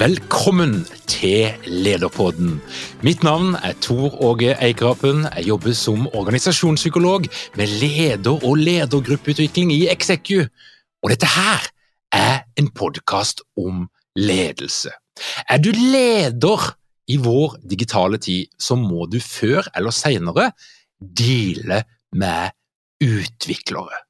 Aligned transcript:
Velkommen 0.00 0.86
til 1.12 1.50
Lederpodden. 1.68 2.54
Mitt 3.04 3.20
navn 3.20 3.52
er 3.60 3.74
Tor 3.84 4.14
Åge 4.24 4.54
Eikrapen. 4.56 5.26
Jeg 5.36 5.50
jobber 5.50 5.74
som 5.76 6.06
organisasjonspsykolog 6.16 7.26
med 7.60 7.74
leder- 7.82 8.40
og 8.48 8.56
ledergruppeutvikling 8.56 9.74
i 9.74 9.90
Execu. 9.92 10.46
Og 11.02 11.12
dette 11.12 11.28
her 11.28 11.68
er 12.16 12.40
en 12.56 12.70
podkast 12.72 13.44
om 13.60 13.90
ledelse. 14.16 14.88
Er 15.44 15.60
du 15.60 15.68
leder 15.76 16.72
i 17.04 17.20
vår 17.20 17.60
digitale 17.68 18.16
tid, 18.16 18.48
så 18.56 18.80
må 18.80 19.04
du 19.04 19.20
før 19.20 19.68
eller 19.76 19.92
senere 19.92 20.52
deale 20.96 21.84
med 22.16 22.56
utviklere. 23.04 24.00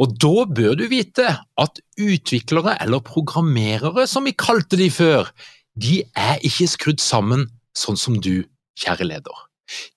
Og 0.00 0.14
da 0.20 0.46
bør 0.46 0.76
du 0.78 0.86
vite 0.90 1.26
at 1.60 1.80
utviklere, 2.00 2.76
eller 2.82 3.04
programmerere 3.04 4.06
som 4.10 4.28
vi 4.28 4.36
kalte 4.36 4.78
de 4.80 4.88
før, 4.92 5.30
de 5.78 6.02
er 6.18 6.40
ikke 6.46 6.70
skrudd 6.70 7.02
sammen 7.02 7.46
sånn 7.76 7.98
som 8.00 8.16
du, 8.18 8.48
kjære 8.78 9.08
leder. 9.10 9.44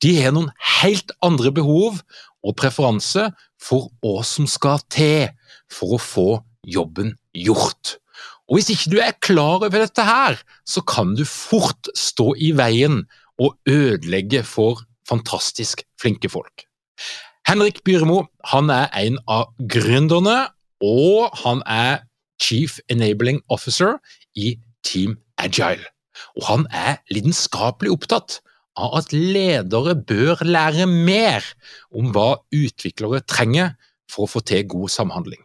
De 0.04 0.16
har 0.20 0.34
noen 0.36 0.52
helt 0.82 1.14
andre 1.24 1.52
behov 1.56 2.02
og 2.42 2.58
preferanse 2.60 3.30
for 3.62 3.90
hva 4.02 4.26
som 4.28 4.50
skal 4.50 4.82
til 4.92 5.30
for 5.72 5.96
å 5.96 6.02
få 6.02 6.30
jobben 6.68 7.14
gjort. 7.38 7.98
Og 8.52 8.58
hvis 8.58 8.72
ikke 8.74 8.92
du 8.92 8.98
er 9.00 9.16
klar 9.24 9.62
over 9.62 9.80
dette 9.80 10.04
her, 10.04 10.36
så 10.68 10.84
kan 10.84 11.14
du 11.16 11.24
fort 11.24 11.88
stå 11.96 12.34
i 12.36 12.52
veien 12.58 13.06
og 13.42 13.56
ødelegge 13.70 14.44
for 14.44 14.84
fantastisk 15.08 15.86
flinke 16.02 16.30
folk. 16.32 16.66
Henrik 17.50 17.82
Byremo 17.84 18.26
han 18.52 18.70
er 18.74 18.88
en 18.98 19.18
av 19.30 19.50
gründerne, 19.60 20.52
og 20.82 21.34
han 21.44 21.62
er 21.66 22.04
Chief 22.42 22.80
Enabling 22.90 23.42
Officer 23.50 23.98
i 24.36 24.56
Team 24.86 25.18
Agile. 25.38 25.84
Og 26.38 26.48
han 26.48 26.66
er 26.74 27.00
lidenskapelig 27.14 27.94
opptatt 27.94 28.40
av 28.80 28.96
at 29.02 29.14
ledere 29.14 29.96
bør 29.96 30.44
lære 30.48 30.88
mer 30.90 31.46
om 31.94 32.12
hva 32.16 32.42
utviklere 32.56 33.22
trenger 33.28 33.76
for 34.12 34.26
å 34.26 34.32
få 34.32 34.44
til 34.48 34.68
god 34.72 34.92
samhandling. 34.94 35.42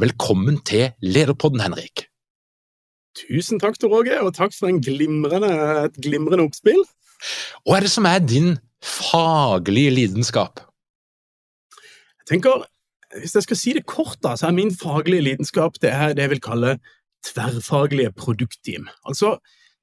Velkommen 0.00 0.60
til 0.64 0.90
Lederpodden, 1.04 1.60
Henrik. 1.60 2.06
Tusen 3.18 3.60
takk, 3.60 3.76
Tor 3.80 4.00
Åge, 4.00 4.16
og 4.22 4.32
takk 4.36 4.54
for 4.54 4.72
glimrende, 4.80 5.50
et 5.86 5.98
glimrende 6.00 6.46
oppspill. 6.46 6.80
Hva 7.66 7.78
er 7.78 7.86
det 7.86 7.92
som 7.92 8.06
er 8.08 8.22
din 8.24 8.54
faglige 8.80 9.92
lidenskap? 9.98 10.62
Tenker, 12.30 12.66
Hvis 13.18 13.34
jeg 13.34 13.42
skal 13.42 13.58
si 13.58 13.72
det 13.74 13.88
kort, 13.90 14.20
da, 14.22 14.36
så 14.38 14.46
er 14.46 14.54
min 14.54 14.70
faglige 14.70 15.24
lidenskap 15.26 15.80
det 15.82 15.90
er 15.90 16.12
det 16.14 16.22
jeg 16.22 16.30
vil 16.30 16.42
kalle 16.44 16.76
tverrfaglige 17.26 18.12
produktteam. 18.14 18.86
Altså 19.02 19.40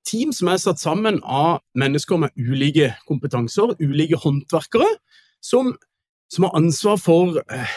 team 0.07 0.31
som 0.31 0.47
er 0.47 0.61
satt 0.61 0.79
sammen 0.79 1.19
av 1.23 1.59
mennesker 1.75 2.21
med 2.21 2.31
ulike 2.39 2.93
kompetanser, 3.07 3.75
ulike 3.83 4.19
håndverkere, 4.23 4.87
som, 5.43 5.73
som 6.31 6.47
har 6.47 6.55
ansvar 6.55 7.01
for 7.01 7.41
eh, 7.51 7.75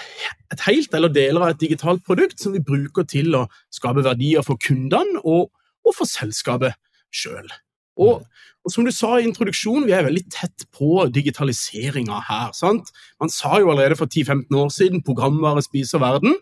et 0.55 0.63
helt 0.69 0.95
eller 0.95 1.13
deler 1.15 1.43
av 1.43 1.55
et 1.55 1.65
digitalt 1.65 2.05
produkt 2.07 2.39
som 2.39 2.55
vi 2.55 2.63
bruker 2.63 3.09
til 3.11 3.35
å 3.35 3.47
skape 3.75 4.07
verdier 4.07 4.47
for 4.47 4.61
kundene 4.63 5.23
og, 5.25 5.51
og 5.83 5.99
for 5.99 6.11
selskapet 6.11 6.79
sjøl. 7.11 7.51
Og, 7.99 8.23
og, 8.65 8.73
som 8.73 8.87
du 8.87 8.93
sa 8.95 9.17
i 9.19 9.27
introduksjonen, 9.27 9.87
vi 9.89 9.95
er 9.97 10.07
veldig 10.07 10.25
tett 10.33 10.67
på 10.77 11.07
digitaliseringa 11.13 12.21
her. 12.29 12.53
sant? 12.57 12.93
Man 13.21 13.33
sa 13.33 13.59
jo 13.61 13.73
allerede 13.73 13.99
for 13.99 14.07
10-15 14.07 14.57
år 14.57 14.71
siden 14.75 15.05
programvare 15.07 15.65
spiser 15.67 16.03
verden. 16.03 16.37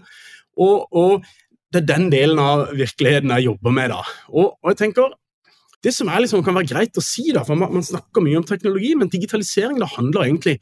Og, 0.59 0.89
og, 0.93 1.25
det 1.73 1.83
er 1.83 1.89
den 1.91 2.07
delen 2.09 2.39
av 2.41 2.71
virkeligheten 2.73 3.33
jeg 3.35 3.45
jobber 3.51 3.75
med. 3.77 3.91
da. 3.93 4.01
Og, 4.33 4.55
og 4.63 4.71
jeg 4.73 4.79
tenker, 4.85 5.17
Det 5.85 5.93
som 5.95 6.09
liksom, 6.11 6.43
kan 6.43 6.57
være 6.57 6.67
greit 6.67 6.99
å 6.99 7.03
si, 7.05 7.29
da, 7.31 7.45
for 7.47 7.55
man, 7.55 7.71
man 7.71 7.85
snakker 7.87 8.19
mye 8.25 8.41
om 8.41 8.45
teknologi, 8.45 8.97
men 8.99 9.13
digitalisering 9.13 9.77
det 9.79 9.87
handler 9.93 10.25
egentlig 10.25 10.57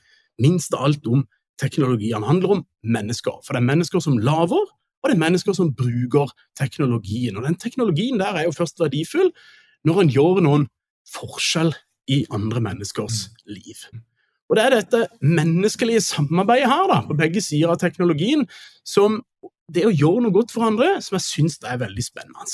minst 0.44 0.74
av 0.76 0.82
alt 0.84 1.06
om 1.08 1.22
teknologi. 1.56 2.10
Den 2.12 2.26
handler 2.26 2.52
om 2.58 2.64
mennesker. 2.84 3.38
For 3.46 3.56
det 3.56 3.62
er 3.62 3.70
mennesker 3.70 4.02
som 4.04 4.18
lager, 4.20 4.66
og 5.06 5.08
det 5.08 5.14
er 5.14 5.22
mennesker 5.22 5.56
som 5.56 5.72
bruker 5.72 6.34
teknologien. 6.58 7.38
Og 7.38 7.46
den 7.46 7.56
teknologien 7.56 8.20
der 8.20 8.36
er 8.36 8.44
jo 8.48 8.52
først 8.52 8.80
verdifull 8.82 9.30
når 9.86 10.02
en 10.02 10.12
gjør 10.12 10.42
noen 10.44 10.66
forskjell 11.14 11.72
i 12.12 12.22
andre 12.34 12.62
menneskers 12.62 13.26
liv. 13.50 13.86
Og 14.46 14.56
Det 14.56 14.62
er 14.62 14.76
dette 14.76 15.06
menneskelige 15.22 16.04
samarbeidet 16.06 16.70
her, 16.70 16.86
da, 16.90 17.00
på 17.06 17.16
begge 17.18 17.42
sider 17.42 17.72
av 17.74 17.80
teknologien, 17.82 18.46
som 18.86 19.18
det 19.72 19.86
å 19.88 19.94
gjøre 19.94 20.22
noe 20.22 20.34
godt 20.34 20.54
for 20.54 20.68
andre, 20.68 21.00
som 21.02 21.18
jeg 21.18 21.26
syns 21.26 21.58
er 21.66 21.82
veldig 21.82 22.04
spennende. 22.04 22.46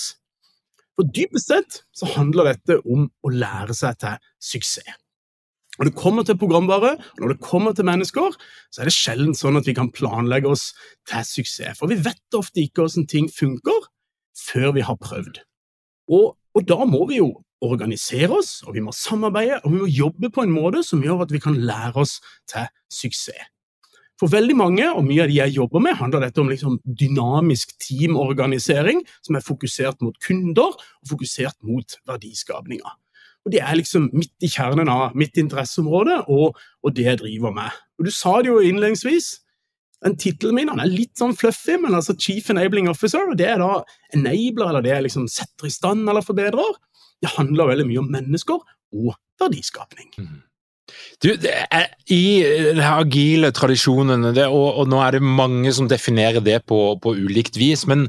For 0.96 1.08
Dypest 1.08 1.52
sett 1.52 1.82
så 1.96 2.08
handler 2.14 2.52
dette 2.52 2.78
om 2.88 3.08
å 3.08 3.32
lære 3.32 3.76
seg 3.76 4.00
til 4.00 4.16
suksess. 4.40 4.98
Når 5.80 5.88
det 5.88 5.96
kommer 5.96 6.24
til 6.28 6.36
programvare, 6.36 6.98
og 7.00 7.20
når 7.22 7.30
det 7.32 7.44
kommer 7.44 7.72
til 7.72 7.86
mennesker, 7.88 8.34
så 8.69 8.82
er 8.82 8.88
det 8.88 8.92
sjelden 8.92 9.36
sånn 9.36 9.56
at 9.56 9.69
vi 9.69 9.72
kan 9.76 9.88
planlegge 9.92 10.50
oss 10.52 10.66
til 11.08 11.24
suksess. 11.24 11.78
For 11.80 11.88
vi 11.88 11.96
vet 12.04 12.36
ofte 12.36 12.60
ikke 12.60 12.84
hvordan 12.84 13.08
ting 13.08 13.30
funker 13.32 13.88
før 14.37 14.75
vi 14.76 14.84
har 14.84 15.00
prøvd. 15.00 15.40
Og, 16.12 16.37
og 16.37 16.69
da 16.69 16.84
må 16.84 17.06
vi 17.08 17.22
jo 17.22 17.31
organisere 17.62 18.31
oss, 18.35 18.61
og 18.67 18.76
vi 18.76 18.82
må 18.85 18.94
samarbeide, 18.97 19.61
og 19.62 19.73
vi 19.73 19.81
må 19.85 19.88
jobbe 19.91 20.31
på 20.35 20.44
en 20.44 20.55
måte 20.55 20.82
som 20.87 21.03
gjør 21.05 21.25
at 21.26 21.35
vi 21.35 21.41
kan 21.43 21.59
lære 21.59 21.94
oss 22.03 22.19
til 22.50 22.69
suksess. 22.93 23.49
For 24.20 24.31
veldig 24.31 24.55
mange, 24.55 24.85
og 24.87 25.03
mye 25.03 25.25
av 25.25 25.31
de 25.32 25.38
jeg 25.41 25.56
jobber 25.56 25.82
med, 25.82 25.97
handler 25.99 26.23
dette 26.23 26.38
om 26.38 26.50
liksom 26.50 26.76
dynamisk 26.87 27.73
teamorganisering 27.82 29.00
som 29.19 29.35
er 29.35 29.43
fokusert 29.43 30.05
mot 30.05 30.14
kunder 30.23 30.76
og 30.76 31.09
fokusert 31.11 31.56
mot 31.67 31.97
verdiskapninga. 32.06 32.93
Og 33.43 33.50
Det 33.50 33.59
er 33.59 33.75
liksom 33.75 34.12
midt 34.15 34.47
i 34.47 34.50
kjernen 34.53 34.87
av 34.87 35.17
mitt 35.19 35.35
interesseområde 35.43 36.20
og, 36.31 36.55
og 36.55 36.94
det 36.94 37.08
jeg 37.08 37.19
driver 37.25 37.50
med. 37.56 37.81
Og 37.99 38.06
Du 38.06 38.12
sa 38.15 38.37
det 38.38 38.53
jo 38.53 38.61
innledningsvis, 38.62 39.41
den 40.06 40.15
Tittelen 40.19 40.55
min 40.55 40.70
er 40.70 40.87
litt 40.87 41.19
sånn 41.19 41.35
fluffy, 41.35 41.76
men 41.82 41.94
altså 41.94 42.15
Chief 42.19 42.49
Enabling 42.50 42.88
Officer, 42.91 43.26
og 43.26 43.37
det 43.38 43.49
er 43.50 43.58
da 43.62 43.82
enabler, 44.15 44.69
eller 44.69 44.82
det 44.82 44.94
jeg 44.94 45.06
liksom 45.06 45.29
setter 45.31 45.67
i 45.67 45.75
stand 45.75 46.06
eller 46.06 46.23
forbedrer 46.26 46.79
det 47.22 47.34
handler 47.36 47.70
veldig 47.72 47.88
mye 47.88 48.02
om 48.02 48.10
mennesker 48.12 48.58
og 48.92 49.14
verdiskapning. 49.40 50.10
Mm. 50.19 50.40
Du, 51.22 51.30
er, 51.32 51.92
I 52.10 52.42
den 52.74 52.82
agile 52.84 53.52
tradisjonen, 53.54 54.32
det, 54.34 54.48
og, 54.50 54.80
og, 54.82 54.88
nå 54.90 54.98
er 55.02 55.16
det 55.16 55.22
mange 55.22 55.72
som 55.74 55.88
definerer 55.90 56.42
det 56.44 56.64
på, 56.69 56.80
på 57.02 57.14
ulikt 57.14 57.56
vis, 57.60 57.86
men, 57.88 58.08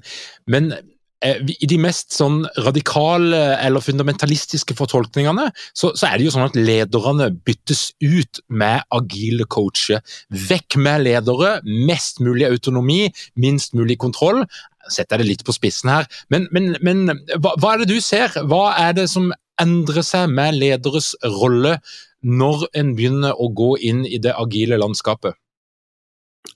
men 0.50 0.71
eh, 0.74 1.39
i 1.54 1.69
de 1.69 1.77
mest 1.81 2.15
sånn 2.18 2.42
radikale 2.65 3.44
eller 3.62 3.86
fundamentalistiske 3.86 4.75
fortolkningene, 4.80 5.51
så, 5.71 5.94
så, 5.94 6.10
er 6.10 6.18
det 6.18 6.27
jo 6.27 6.33
sånn 6.36 6.48
at 6.50 6.57
lederne 6.57 7.30
byttes 7.45 7.86
ut 8.01 8.42
med 8.50 8.83
agile 8.98 9.48
coacher. 9.48 10.01
Vekk 10.50 10.80
med 10.81 11.06
ledere, 11.06 11.60
mest 11.63 12.19
mulig 12.25 12.50
autonomi, 12.50 13.06
minst 13.39 13.77
mulig 13.77 14.01
kontroll. 14.01 14.44
Setter 14.92 15.16
jeg 15.16 15.24
det 15.24 15.30
litt 15.30 15.46
på 15.48 15.56
spissen 15.56 15.92
her, 15.94 16.10
men, 16.34 16.50
men, 16.52 16.74
men 16.84 17.06
hva, 17.38 17.54
hva 17.62 17.74
er 17.74 17.84
det 17.84 17.94
du 17.94 18.02
ser? 18.04 18.34
Hva 18.50 18.74
er 18.82 18.98
det 18.98 19.08
som 19.12 19.32
endrer 19.62 20.04
seg 20.06 20.32
med 20.34 20.58
lederes 20.58 21.14
rolle 21.24 21.78
når 22.24 22.68
en 22.80 22.94
begynner 22.98 23.40
å 23.40 23.50
gå 23.56 23.74
inn 23.84 24.04
i 24.08 24.20
det 24.24 24.36
agile 24.40 24.80
landskapet? 24.82 25.38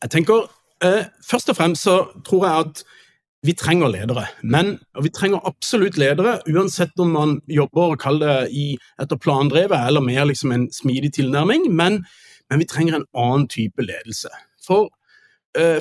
Jeg 0.02 0.12
tenker, 0.14 0.48
eh, 0.84 1.08
Først 1.24 1.50
og 1.52 1.58
fremst 1.60 1.88
så 1.88 2.00
tror 2.28 2.46
jeg 2.46 2.68
at 2.68 2.84
vi 3.46 3.54
trenger 3.54 3.92
ledere. 3.92 4.28
Men 4.44 4.78
vi 5.04 5.12
trenger 5.14 5.46
absolutt 5.48 5.98
ledere, 5.98 6.40
uansett 6.50 6.98
om 7.00 7.14
man 7.14 7.36
jobber 7.48 7.94
og 7.94 8.02
kaller 8.02 8.28
det 8.28 8.56
i, 8.58 8.68
etter 9.02 9.20
plandrevet 9.22 9.88
eller 9.88 10.04
mer 10.04 10.28
liksom 10.28 10.54
en 10.56 10.68
smidig 10.74 11.14
tilnærming. 11.20 11.70
Men, 11.76 12.02
men, 12.50 12.60
vi 12.60 12.70
trenger 12.70 12.98
en 12.98 13.08
annen 13.16 13.48
type 13.52 13.84
ledelse. 13.84 14.32
For, 14.66 14.90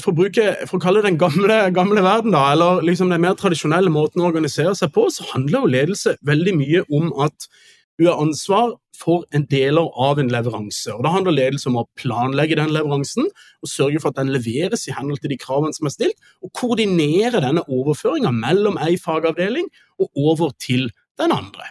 for, 0.01 0.13
å, 0.13 0.17
bruke, 0.17 0.45
for 0.67 0.79
å 0.79 0.83
kalle 0.83 1.03
det 1.03 1.11
den 1.11 1.21
gamle, 1.21 1.59
gamle 1.77 2.03
verden, 2.05 2.33
da, 2.33 2.47
eller 2.55 2.83
liksom 2.87 3.11
den 3.13 3.23
mer 3.25 3.37
tradisjonelle 3.39 3.93
måten 3.93 4.23
å 4.23 4.29
organisere 4.31 4.75
seg 4.79 4.93
på, 4.95 5.09
så 5.13 5.27
handler 5.35 5.63
jo 5.65 5.73
ledelse 5.75 6.17
veldig 6.27 6.55
mye 6.57 6.85
om 6.97 7.11
at 7.27 7.49
du 7.97 8.07
har 8.07 8.21
ansvar 8.21 8.75
for 8.97 9.25
en 9.37 9.45
deler 9.51 9.89
av 10.01 10.21
en 10.21 10.31
leveranse. 10.33 10.93
og 10.93 11.05
Da 11.05 11.13
handler 11.15 11.37
ledelse 11.37 11.69
om 11.71 11.79
å 11.81 11.87
planlegge 11.99 12.59
den 12.59 12.73
leveransen 12.75 13.29
og 13.29 13.71
sørge 13.71 14.01
for 14.03 14.13
at 14.13 14.21
den 14.21 14.33
leveres 14.35 14.87
i 14.89 14.95
henhold 14.97 15.23
til 15.23 15.33
de 15.33 15.41
kravene 15.41 15.77
som 15.77 15.89
er 15.89 15.95
stilt, 15.95 16.19
og 16.45 16.53
koordinere 16.57 17.43
denne 17.45 17.65
overføringa 17.69 18.33
mellom 18.37 18.81
ei 18.85 18.97
fagavdeling 19.01 19.69
og 20.01 20.11
over 20.33 20.53
til 20.63 20.89
den 21.21 21.33
andre. 21.33 21.71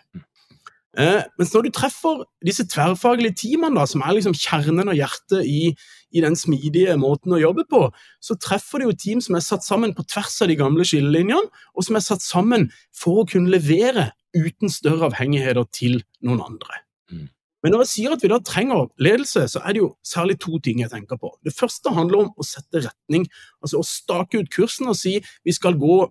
Eh, 0.95 1.25
mens 1.37 1.51
når 1.51 1.65
du 1.65 1.73
treffer 1.75 2.23
disse 2.45 2.65
tverrfaglige 2.71 3.35
teamene, 3.41 3.75
da, 3.77 3.85
som 3.89 4.03
er 4.05 4.15
liksom 4.15 4.35
kjernen 4.37 4.87
og 4.91 4.97
hjertet 4.97 5.43
i, 5.43 5.73
i, 6.15 6.23
den 6.23 6.37
smidige 6.39 6.95
måten 6.99 7.35
å 7.35 7.41
jobbe 7.41 7.65
på, 7.69 7.81
så 8.23 8.37
treffer 8.39 8.81
det 8.81 8.89
jo 8.89 8.97
team 9.03 9.21
som 9.23 9.37
er 9.37 9.43
satt 9.43 9.65
sammen 9.65 9.93
på 9.95 10.05
tvers 10.07 10.39
av 10.41 10.51
de 10.51 10.57
gamle 10.59 10.87
skillelinjene, 10.87 11.51
og 11.75 11.87
som 11.87 11.99
er 11.99 12.05
satt 12.05 12.23
sammen 12.23 12.69
for 12.95 13.23
å 13.23 13.29
kunne 13.29 13.51
levere 13.51 14.13
uten 14.35 14.71
større 14.71 15.09
avhengigheter 15.09 15.67
til 15.75 16.01
noen 16.25 16.43
andre. 16.43 16.81
Mm. 17.11 17.27
Men 17.65 17.73
når 17.73 17.85
jeg 17.85 17.91
sier 17.93 18.13
at 18.13 18.21
vi 18.21 18.29
da 18.29 18.37
trenger 18.45 18.91
ledelse, 19.01 19.47
så 19.49 19.61
er 19.65 19.73
det 19.73 19.81
jo 19.81 19.93
særlig 20.05 20.35
to 20.43 20.59
ting 20.61 20.83
jeg 20.83 20.91
tenker 20.91 21.17
på. 21.17 21.31
Det 21.41 21.55
første 21.55 21.93
handler 21.95 22.25
om 22.25 22.33
å 22.37 22.45
sette 22.45 22.83
retning, 22.83 23.25
altså 23.63 23.81
å 23.81 23.87
stake 23.89 24.43
ut 24.43 24.51
kursen 24.53 24.91
og 24.91 24.99
si 24.99 25.15
vi 25.17 25.55
skal 25.55 25.79
gå 25.81 26.03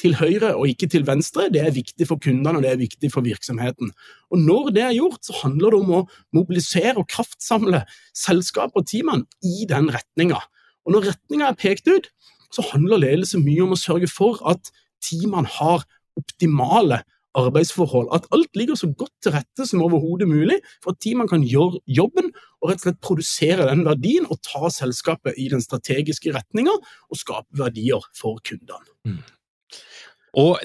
til 0.00 0.16
høyre 0.16 0.54
og 0.56 0.70
ikke 0.70 0.88
til 0.90 1.04
venstre. 1.08 1.48
Det 1.52 1.60
er 1.62 1.74
viktig 1.76 2.08
for 2.08 2.20
kundene 2.22 2.58
og 2.58 2.64
det 2.64 2.72
er 2.72 2.80
viktig 2.80 3.12
for 3.12 3.26
virksomheten. 3.26 3.92
Og 4.32 4.38
Når 4.40 4.72
det 4.76 4.84
er 4.86 4.96
gjort, 4.96 5.20
så 5.26 5.36
handler 5.42 5.74
det 5.74 5.80
om 5.82 5.94
å 5.98 6.02
mobilisere 6.36 6.96
og 6.96 7.08
kraftsamle 7.12 7.84
selskapet 8.16 8.80
og 8.80 8.88
teamene 8.88 9.28
i 9.44 9.68
den 9.68 9.92
retninga. 9.92 10.40
Og 10.86 10.96
når 10.96 11.12
retninga 11.12 11.50
er 11.50 11.60
pekt 11.60 11.90
ut, 11.90 12.10
så 12.50 12.64
handler 12.72 13.04
ledelse 13.04 13.38
mye 13.38 13.62
om 13.62 13.76
å 13.76 13.78
sørge 13.78 14.08
for 14.10 14.40
at 14.48 14.72
teamene 15.04 15.48
har 15.60 15.84
optimale 16.18 17.02
arbeidsforhold. 17.38 18.08
At 18.14 18.26
alt 18.34 18.56
ligger 18.58 18.74
så 18.74 18.90
godt 18.90 19.12
til 19.22 19.34
rette 19.36 19.66
som 19.68 19.82
overhodet 19.84 20.28
mulig 20.28 20.58
for 20.82 20.94
at 20.94 21.00
teamene 21.02 21.30
kan 21.30 21.44
gjøre 21.46 21.78
jobben 21.86 22.32
og 22.60 22.70
rett 22.70 22.80
og 22.82 22.88
slett 22.88 23.02
produsere 23.04 23.68
den 23.70 23.84
verdien 23.86 24.26
og 24.26 24.40
ta 24.46 24.70
selskapet 24.74 25.38
i 25.38 25.46
den 25.52 25.62
strategiske 25.62 26.34
retninga 26.34 26.74
og 26.74 27.20
skape 27.20 27.60
verdier 27.60 28.02
for 28.18 28.42
kundene. 28.46 28.82
Mm. 29.06 29.20
Og 30.38 30.60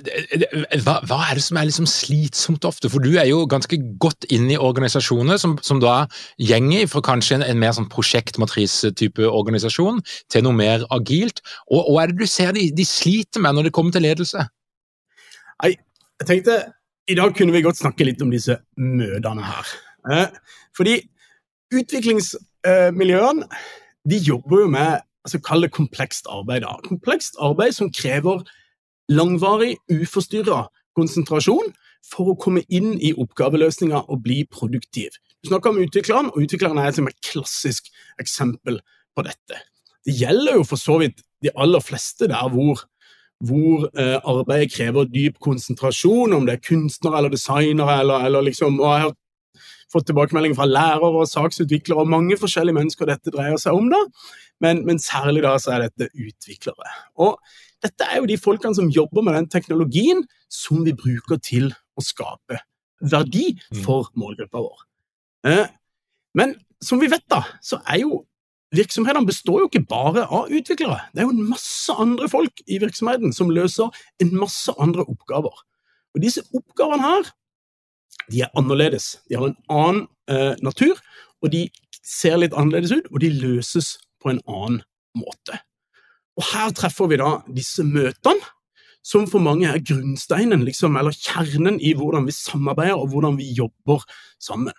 hva, 0.85 1.00
hva, 1.07 1.19
er 1.25 1.39
det 1.39 1.44
som 1.45 1.57
er 1.57 1.67
liksom 1.69 1.88
slitsomt 1.89 2.67
ofte? 2.67 2.89
For 2.91 3.01
du 3.01 3.15
er 3.17 3.25
jo 3.29 3.45
ganske 3.50 3.79
godt 4.01 4.27
inne 4.33 4.53
i 4.53 4.59
organisasjoner 4.62 5.39
som, 5.41 5.56
som 5.65 5.81
da 5.81 6.03
gjenger 6.38 6.85
fra 6.91 7.01
kanskje 7.06 7.39
en, 7.39 7.45
en 7.47 7.62
mer 7.62 7.73
sånn 7.77 7.89
prosjektmatrise-type 7.89 9.25
organisasjon 9.25 10.03
til 10.33 10.45
noe 10.45 10.57
mer 10.57 10.85
agilt. 10.94 11.41
Og 11.73 11.89
hva 11.89 12.06
er 12.06 12.13
det 12.13 12.21
du 12.21 12.29
ser 12.29 12.53
de, 12.57 12.67
de 12.75 12.85
sliter 12.85 13.41
med 13.41 13.57
når 13.57 13.69
det 13.69 13.75
kommer 13.77 13.95
til 13.95 14.06
ledelse? 14.06 14.45
Nei, 15.63 15.73
jeg 16.21 16.29
tenkte 16.29 16.59
i 17.09 17.18
dag 17.18 17.33
kunne 17.38 17.53
vi 17.53 17.63
godt 17.65 17.81
snakke 17.81 18.06
litt 18.06 18.21
om 18.25 18.31
disse 18.33 18.57
møtene 18.81 19.45
her. 19.45 19.73
Eh, 20.13 20.29
fordi 20.77 21.00
utviklingsmiljøene 21.73 23.50
de 24.06 24.21
jobber 24.21 24.65
jo 24.65 24.69
med 24.73 25.01
altså 25.25 25.41
kall 25.41 25.65
det 25.65 25.71
komplekst 25.73 26.29
arbeid. 26.29 26.61
da. 26.61 26.77
Komplekst 26.85 27.39
arbeid 27.41 27.73
som 27.73 27.89
krever 27.94 28.45
langvarig, 29.12 29.75
uforstyrra 29.92 30.66
konsentrasjon 30.96 31.74
for 32.06 32.31
å 32.31 32.40
komme 32.40 32.63
inn 32.69 32.96
i 33.02 33.13
oppgaveløsninga 33.18 34.06
og 34.10 34.24
bli 34.25 34.44
produktiv. 34.52 35.18
Du 35.44 35.50
snakker 35.50 35.74
om 35.74 35.81
utvikleren, 35.84 36.31
og 36.34 36.46
utvikleren 36.46 36.80
er 36.81 36.92
et 36.94 37.22
klassisk 37.25 37.90
eksempel 38.22 38.80
på 39.16 39.25
dette. 39.25 39.62
Det 40.06 40.13
gjelder 40.13 40.60
jo 40.60 40.68
for 40.68 40.81
så 40.81 41.00
vidt 41.02 41.24
de 41.44 41.54
aller 41.56 41.84
fleste 41.84 42.30
der 42.30 42.52
hvor 42.54 42.86
hvor 43.44 43.90
eh, 44.00 44.16
arbeidet 44.24 44.72
krever 44.72 45.10
dyp 45.12 45.42
konsentrasjon, 45.44 46.34
om 46.34 46.46
det 46.48 46.56
er 46.56 46.63
kunstnere 46.63 47.19
eller 47.19 47.34
designere 47.34 48.00
eller, 48.00 48.25
eller 48.30 48.46
liksom 48.48 48.80
og 48.80 48.88
Jeg 48.88 49.02
har 49.04 49.13
fått 49.92 50.07
tilbakemeldinger 50.10 50.57
fra 50.57 50.68
lærere 50.69 51.12
og 51.22 51.30
saksutviklere 51.30 52.04
og 52.04 52.12
mange 52.12 52.38
forskjellige 52.40 52.78
mennesker 52.80 53.10
dette 53.10 53.34
dreier 53.34 53.60
seg 53.62 53.78
om, 53.78 53.90
da. 53.92 54.02
Men, 54.63 54.86
men, 54.88 55.00
særlig 55.04 55.44
da 55.44 55.57
så 55.60 55.75
er 55.75 55.86
dette 55.86 56.10
utviklere. 56.16 56.96
Og 57.19 57.36
dette 57.85 58.07
er 58.09 58.21
jo 58.21 58.29
de 58.29 58.37
folkene 58.41 58.75
som 58.77 58.91
jobber 58.91 59.25
med 59.25 59.37
den 59.37 59.49
teknologien 59.51 60.23
som 60.51 60.83
vi 60.85 60.95
bruker 60.97 61.39
til 61.43 61.69
å 61.95 62.03
skape 62.03 62.59
verdi 63.05 63.51
mm. 63.55 63.81
for 63.85 64.09
målgruppa 64.17 64.61
vår. 64.63 64.85
Eh, 65.49 65.67
men 66.35 66.55
som 66.83 67.01
vi 67.01 67.09
vet, 67.11 67.25
da, 67.31 67.43
så 67.63 67.79
er 67.85 68.01
jo 68.03 68.23
virksomhetene 68.75 69.27
består 69.27 69.61
jo 69.63 69.69
ikke 69.69 69.85
bare 69.87 70.25
av 70.33 70.51
utviklere. 70.51 71.05
Det 71.13 71.23
er 71.23 71.29
jo 71.29 71.35
en 71.35 71.51
masse 71.53 71.95
andre 72.01 72.27
folk 72.31 72.63
i 72.65 72.79
virksomheten 72.81 73.33
som 73.35 73.53
løser 73.53 73.93
en 74.23 74.33
masse 74.35 74.73
andre 74.81 75.05
oppgaver. 75.05 75.63
Og 76.15 76.23
disse 76.23 76.43
oppgavene 76.55 77.05
her, 77.05 77.29
de 78.31 78.41
er 78.45 78.57
annerledes. 78.57 79.15
De 79.29 79.37
har 79.37 79.51
en 79.51 79.57
annen 79.71 80.03
eh, 80.31 80.55
natur, 80.65 80.99
og 81.43 81.53
de 81.53 81.67
ser 82.05 82.39
litt 82.41 82.55
annerledes 82.57 82.95
ut, 82.95 83.09
og 83.11 83.21
de 83.23 83.31
løses 83.35 83.95
på 84.23 84.33
en 84.33 84.41
annen 84.49 84.81
måte. 85.17 85.59
Og 86.35 86.47
her 86.51 86.73
treffer 86.75 87.09
vi 87.11 87.19
da 87.21 87.37
disse 87.55 87.85
møtene, 87.87 88.51
som 89.05 89.27
for 89.29 89.43
mange 89.43 89.69
er 89.69 89.83
grunnsteinen, 89.85 90.63
liksom, 90.65 90.95
eller 90.97 91.13
kjernen 91.13 91.77
i 91.77 91.92
hvordan 91.94 92.25
vi 92.25 92.33
samarbeider 92.33 92.97
og 92.97 93.11
hvordan 93.11 93.37
vi 93.37 93.51
jobber 93.54 94.01
sammen. 94.42 94.73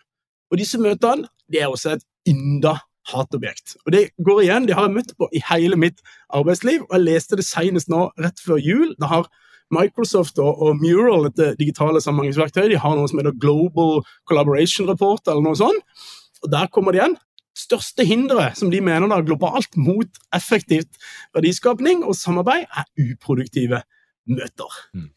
Og 0.50 0.58
disse 0.58 0.80
møtene 0.82 1.30
det 1.52 1.62
er 1.62 1.70
også 1.70 1.94
et 1.94 2.04
ynda 2.26 2.74
hatobjekt. 3.12 3.76
Og 3.86 3.92
Det 3.92 4.08
går 4.26 4.40
igjen, 4.42 4.66
det 4.66 4.74
har 4.74 4.88
jeg 4.88 4.96
møtt 4.96 5.12
på 5.18 5.28
i 5.32 5.42
hele 5.50 5.76
mitt 5.78 6.00
arbeidsliv, 6.34 6.82
og 6.88 6.96
jeg 6.96 7.06
leste 7.06 7.38
det 7.38 7.46
senest 7.46 7.88
nå 7.92 8.08
rett 8.18 8.42
før 8.42 8.58
jul. 8.58 8.94
Da 8.98 9.10
har 9.12 9.28
Microsoft 9.70 10.38
og, 10.42 10.58
og 10.62 10.82
Mural, 10.82 11.28
dette 11.28 11.54
digitale 11.58 12.02
samhandlingsverktøyet, 12.02 12.72
de 12.74 12.82
har 12.82 12.96
noe 12.98 13.10
som 13.10 13.22
heter 13.22 13.38
Global 13.42 14.02
Collaboration 14.28 14.90
Report, 14.90 15.22
eller 15.26 15.42
noe 15.46 15.58
sånt. 15.58 16.02
Og 16.42 16.50
Der 16.50 16.66
kommer 16.70 16.92
det 16.92 17.02
igjen. 17.02 17.16
Største 17.56 18.04
hinderet 18.04 18.58
som 18.58 18.70
de 18.72 18.82
mener 18.84 19.08
da 19.08 19.22
globalt 19.24 19.78
mot 19.80 20.20
effektivt 20.36 21.00
verdiskapning 21.36 22.04
og 22.04 22.16
samarbeid, 22.18 22.66
er 22.68 22.84
uproduktive 23.00 23.82
møter. 24.28 24.78
Mm. 24.94 25.10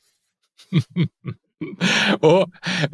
Og 2.29 2.47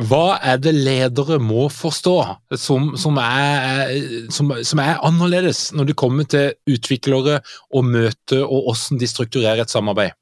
hva 0.10 0.40
er 0.42 0.58
det 0.58 0.74
ledere 0.74 1.38
må 1.38 1.68
forstå 1.70 2.16
som, 2.58 2.96
som, 2.98 3.20
er, 3.22 3.92
som, 4.34 4.52
som, 4.66 4.82
er, 4.82 4.98
annerledes 5.06 5.68
når 5.78 5.92
det 5.92 5.98
kommer 6.00 6.26
til 6.30 6.56
utviklere 6.74 7.42
og 7.70 7.86
møte 7.86 8.42
og 8.42 8.72
hvordan 8.72 9.02
de 9.02 9.10
strukturerer 9.10 9.62
et 9.62 9.74
samarbeid? 9.74 10.18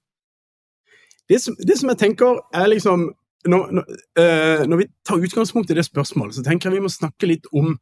Det 1.31 1.39
som, 1.39 1.55
det 1.55 1.79
som 1.79 1.93
jeg 1.93 2.01
tenker 2.01 2.41
er 2.51 2.67
liksom 2.73 3.13
når, 3.47 3.71
når, 3.75 3.87
uh, 4.19 4.61
når, 4.67 4.77
vi 4.79 4.85
tar 5.07 5.23
utgangspunkt 5.23 5.71
i 5.71 5.75
det 5.75 5.83
spørsmålet, 5.87 6.35
så 6.35 6.43
tenker 6.43 6.69
jeg 6.69 6.79
vi 6.79 6.83
må 6.85 6.91
snakke 6.91 7.27
litt 7.27 7.47
om 7.51 7.73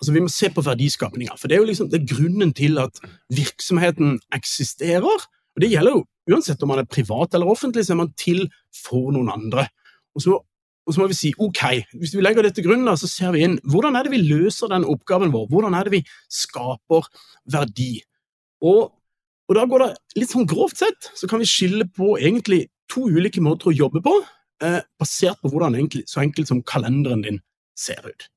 altså 0.00 0.12
Vi 0.12 0.20
må 0.20 0.28
se 0.32 0.50
på 0.52 0.64
verdiskapninga. 0.64 1.36
For 1.40 1.48
det 1.48 1.56
er 1.56 1.62
jo 1.62 1.70
liksom, 1.70 1.88
det 1.92 2.02
er 2.02 2.10
grunnen 2.10 2.52
til 2.56 2.78
at 2.82 3.00
virksomheten 3.32 4.18
eksisterer. 4.34 5.06
og 5.06 5.62
Det 5.62 5.70
gjelder 5.72 5.96
jo 5.96 6.04
uansett 6.32 6.62
om 6.62 6.72
man 6.72 6.82
er 6.82 6.90
privat 6.90 7.34
eller 7.34 7.50
offentlig, 7.50 7.86
så 7.86 7.94
er 7.94 8.02
man 8.02 8.12
til 8.18 8.46
for 8.74 9.12
noen 9.14 9.30
andre. 9.32 9.66
Og 10.16 10.24
så, 10.24 10.36
og 10.86 10.94
så, 10.94 11.00
må 11.00 11.08
vi 11.10 11.18
si 11.18 11.32
ok, 11.38 11.62
hvis 12.00 12.14
vi 12.16 12.24
legger 12.24 12.46
dette 12.46 12.60
til 12.60 12.68
grunn, 12.68 12.88
så 12.98 13.08
ser 13.10 13.32
vi 13.36 13.44
inn 13.46 13.58
hvordan 13.64 13.96
er 13.96 14.06
det 14.06 14.14
vi 14.14 14.22
løser 14.24 14.70
den 14.72 14.86
oppgaven 14.88 15.34
vår, 15.34 15.48
hvordan 15.52 15.76
er 15.78 15.88
det 15.88 15.98
vi 15.98 16.02
skaper 16.32 17.08
verdi. 17.52 17.92
Og, 18.64 18.92
og 19.46 19.58
da 19.58 19.66
går 19.70 19.84
det 19.84 19.90
litt 20.20 20.32
sånn 20.32 20.48
grovt 20.50 20.80
sett, 20.82 21.10
så 21.14 21.30
kan 21.30 21.42
vi 21.42 21.50
skille 21.50 21.88
på 21.96 22.16
egentlig 22.18 22.66
to 22.92 23.06
ulike 23.10 23.42
måter 23.42 23.70
å 23.70 23.76
jobbe 23.76 24.02
på, 24.04 24.14
eh, 24.64 24.80
basert 24.98 25.42
på 25.42 25.50
hvordan 25.52 25.76
egentlig, 25.78 26.06
så 26.10 26.22
enkelt 26.22 26.50
som 26.50 26.64
kalenderen 26.66 27.24
din 27.26 27.42
ser 27.78 28.02
ut. 28.06 28.30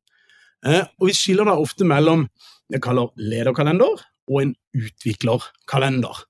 Eh, 0.66 0.86
og 1.00 1.10
vi 1.10 1.16
skiller 1.16 1.48
da 1.48 1.58
ofte 1.60 1.88
mellom 1.88 2.26
det 2.70 2.80
jeg 2.80 2.86
kaller 2.86 3.14
lederkalender 3.18 4.02
og 4.30 4.42
en 4.42 4.56
utviklerkalender. 4.78 6.26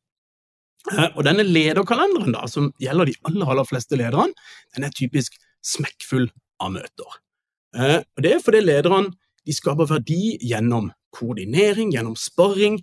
Eh, 0.94 1.10
og 1.16 1.24
denne 1.28 1.44
lederkalenderen, 1.44 2.36
da, 2.36 2.46
som 2.48 2.72
gjelder 2.82 3.10
de 3.10 3.18
aller, 3.28 3.50
aller 3.52 3.68
fleste 3.68 4.00
lederne, 4.00 4.36
den 4.76 4.88
er 4.88 4.94
typisk 4.96 5.36
smekkfull 5.66 6.30
av 6.64 6.76
møter. 6.78 7.20
Eh, 7.76 8.00
og 8.00 8.24
Det 8.24 8.34
er 8.34 8.44
fordi 8.44 8.64
lederne 8.64 9.14
de 9.46 9.56
skaper 9.56 9.90
verdi 9.90 10.38
gjennom 10.46 10.92
koordinering, 11.16 11.92
gjennom 11.94 12.16
sparring, 12.16 12.80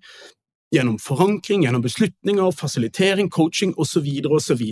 gjennom 0.75 0.99
forankring, 0.99 1.62
gjennom 1.62 1.83
beslutninger, 1.83 2.50
fasilitering, 2.53 3.31
coaching 3.31 3.75
osv. 3.79 4.07
osv. 4.26 4.62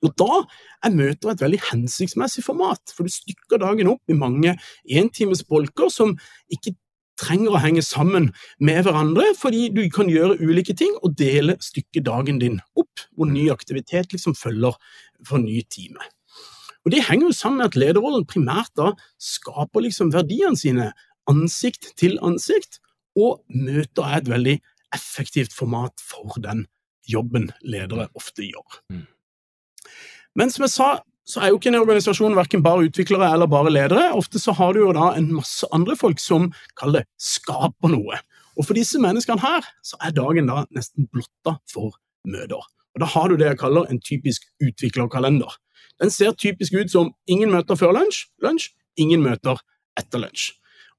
Og 0.00 0.14
Da 0.16 0.44
er 0.86 0.94
møter 0.96 1.32
et 1.32 1.42
veldig 1.42 1.60
hensiktsmessig 1.70 2.44
format, 2.44 2.92
for 2.94 3.04
du 3.04 3.12
stykker 3.12 3.60
dagen 3.60 3.90
opp 3.92 4.08
i 4.08 4.16
mange 4.16 4.56
entimes 4.88 5.42
bolker 5.44 5.92
som 5.92 6.16
ikke 6.52 6.74
trenger 7.20 7.52
å 7.52 7.60
henge 7.60 7.82
sammen 7.84 8.30
med 8.64 8.84
hverandre, 8.86 9.26
fordi 9.36 9.68
du 9.74 9.82
kan 9.92 10.08
gjøre 10.08 10.40
ulike 10.40 10.72
ting 10.76 10.94
og 11.02 11.18
dele 11.20 11.58
stykket 11.60 12.06
dagen 12.08 12.40
din 12.40 12.60
opp, 12.80 13.04
hvor 13.12 13.28
ny 13.28 13.50
aktivitet 13.52 14.14
liksom 14.14 14.36
følger 14.38 14.78
for 15.28 15.42
ny 15.42 15.60
time. 15.68 16.00
Og 16.86 16.94
Det 16.94 17.04
henger 17.04 17.28
jo 17.28 17.36
sammen 17.36 17.60
med 17.60 17.70
at 17.70 17.76
lederrollen 17.76 18.24
primært 18.24 18.72
da 18.78 18.94
skaper 19.20 19.84
liksom 19.84 20.14
verdiene 20.14 20.56
sine 20.56 20.92
ansikt 21.28 21.92
til 22.00 22.16
ansikt, 22.24 22.80
og 23.18 23.42
møter 23.52 24.06
er 24.06 24.20
et 24.22 24.30
veldig 24.30 24.56
effektivt 24.96 25.52
format 25.52 26.00
for 26.00 26.40
den 26.40 26.64
jobben 27.10 27.50
ledere 27.60 28.08
ofte 28.16 28.46
gjør. 28.46 28.80
Men 30.38 30.52
som 30.52 30.66
jeg 30.66 30.74
sa, 30.74 30.90
så 31.30 31.42
er 31.42 31.52
jo 31.52 31.60
ikke 31.60 31.70
en 31.70 31.80
organisasjon 31.82 32.36
verken 32.38 32.62
bare 32.64 32.88
utviklere 32.88 33.28
eller 33.34 33.50
bare 33.50 33.72
ledere. 33.72 34.10
Ofte 34.18 34.40
så 34.42 34.54
har 34.56 34.74
du 34.74 34.82
jo 34.82 34.92
da 34.96 35.12
en 35.18 35.30
masse 35.36 35.66
andre 35.74 35.96
folk 35.98 36.20
som 36.22 36.50
kaller 36.78 37.04
det 37.04 37.10
skaper 37.22 37.92
noe. 37.92 38.18
Og 38.58 38.66
for 38.66 38.76
disse 38.76 38.98
menneskene 39.00 39.42
her, 39.42 39.66
så 39.86 39.98
er 40.04 40.14
dagen 40.16 40.50
da 40.50 40.64
nesten 40.74 41.08
blotta 41.12 41.58
for 41.70 41.94
møter. 42.26 42.62
Og 42.94 43.00
Da 43.00 43.06
har 43.06 43.28
du 43.28 43.36
det 43.36 43.46
jeg 43.46 43.60
kaller 43.60 43.86
en 43.86 44.00
typisk 44.02 44.48
utviklerkalender. 44.62 45.50
Den 46.02 46.10
ser 46.10 46.32
typisk 46.32 46.74
ut 46.74 46.90
som 46.90 47.12
ingen 47.28 47.52
møter 47.52 47.78
før 47.78 47.94
lunsj, 47.94 48.26
lunsj, 48.42 48.72
ingen 48.98 49.22
møter 49.22 49.60
etter 49.98 50.18
lunsj. 50.18 50.50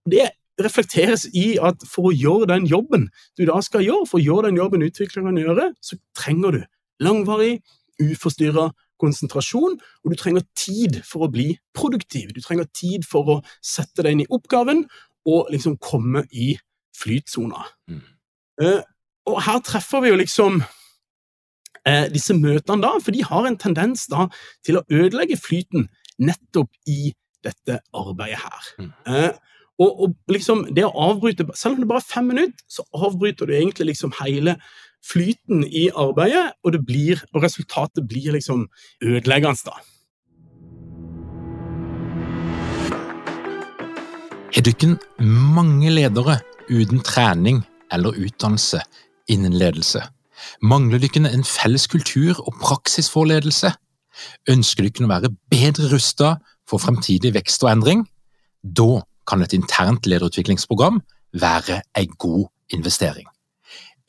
Og 0.05 0.11
Det 0.15 0.29
reflekteres 0.61 1.25
i 1.33 1.57
at 1.61 1.83
for 1.89 2.09
å 2.09 2.15
gjøre 2.15 2.47
den 2.53 2.67
jobben 2.69 3.09
du 3.38 3.45
da 3.50 3.59
skal 3.65 3.83
gjøre, 3.83 4.07
for 4.07 4.19
å 4.19 4.23
gjøre 4.23 4.50
den 4.50 4.59
jobben 4.61 4.85
utvikleren 4.85 5.39
gjøre, 5.41 5.71
så 5.81 5.97
trenger 6.17 6.51
du 6.51 6.61
langvarig, 7.01 7.61
uforstyrra 8.01 8.71
konsentrasjon, 9.01 9.77
og 9.77 10.13
du 10.13 10.17
trenger 10.20 10.46
tid 10.58 11.01
for 11.08 11.25
å 11.25 11.31
bli 11.34 11.50
produktiv. 11.77 12.31
Du 12.36 12.41
trenger 12.43 12.70
tid 12.77 13.08
for 13.10 13.36
å 13.36 13.39
sette 13.60 14.05
deg 14.05 14.15
inn 14.15 14.25
i 14.25 14.29
oppgaven 14.31 14.86
og 15.29 15.51
liksom 15.53 15.77
komme 15.81 16.25
i 16.31 16.53
flytsona. 16.98 17.65
Mm. 17.89 18.03
Uh, 18.62 18.81
og 19.29 19.41
her 19.46 19.62
treffer 19.65 20.03
vi 20.03 20.12
jo 20.12 20.20
liksom 20.20 20.62
uh, 20.62 22.08
disse 22.13 22.36
møtene, 22.38 22.81
da, 22.84 22.96
for 23.01 23.15
de 23.15 23.24
har 23.25 23.48
en 23.48 23.60
tendens 23.60 24.08
da 24.12 24.27
til 24.65 24.79
å 24.79 24.86
ødelegge 24.89 25.39
flyten 25.39 25.88
nettopp 26.22 26.74
i 26.89 27.13
dette 27.46 27.79
arbeidet 27.98 28.41
her. 28.41 28.70
Mm. 28.81 28.91
Uh, 29.08 29.51
og, 29.81 30.01
og, 30.03 30.15
liksom 30.29 30.67
det 30.75 30.86
å 30.86 30.93
avbryte, 31.10 31.48
Selv 31.58 31.75
om 31.75 31.81
det 31.81 31.89
bare 31.89 32.03
er 32.03 32.12
fem 32.12 32.27
minutter, 32.29 32.65
så 32.70 32.86
avbryter 32.93 33.50
du 33.50 33.55
egentlig 33.55 33.93
liksom 33.93 34.13
hele 34.20 34.58
flyten 35.05 35.63
i 35.65 35.89
arbeidet, 35.89 36.51
og, 36.63 36.77
blir, 36.86 37.22
og 37.34 37.43
resultatet 37.43 38.08
blir 38.08 38.36
liksom 38.36 38.67
ødeleggende, 39.01 39.65
da. 39.65 39.79
Har 44.51 44.65
dere 44.67 44.98
mange 45.25 45.89
ledere 45.89 46.41
uten 46.70 47.00
trening 47.01 47.63
eller 47.91 48.17
utdannelse 48.20 48.81
innen 49.31 49.55
ledelse? 49.58 50.03
Mangler 50.62 51.01
dere 51.01 51.31
en 51.31 51.46
felles 51.48 51.88
kultur 51.88 52.38
og 52.43 52.60
praksis 52.62 53.10
for 53.10 53.29
ledelse? 53.29 53.72
Ønsker 54.51 54.86
dere 54.86 55.08
å 55.08 55.12
være 55.13 55.34
bedre 55.53 55.89
rustet 55.93 56.41
for 56.70 56.84
fremtidig 56.84 57.34
vekst 57.34 57.63
og 57.65 57.72
endring? 57.72 58.05
Da 58.62 59.01
kan 59.27 59.41
et 59.41 59.55
internt 59.58 60.05
lederutviklingsprogram 60.05 61.01
være 61.41 61.81
en 61.98 62.17
god 62.20 62.50
investering. 62.75 63.27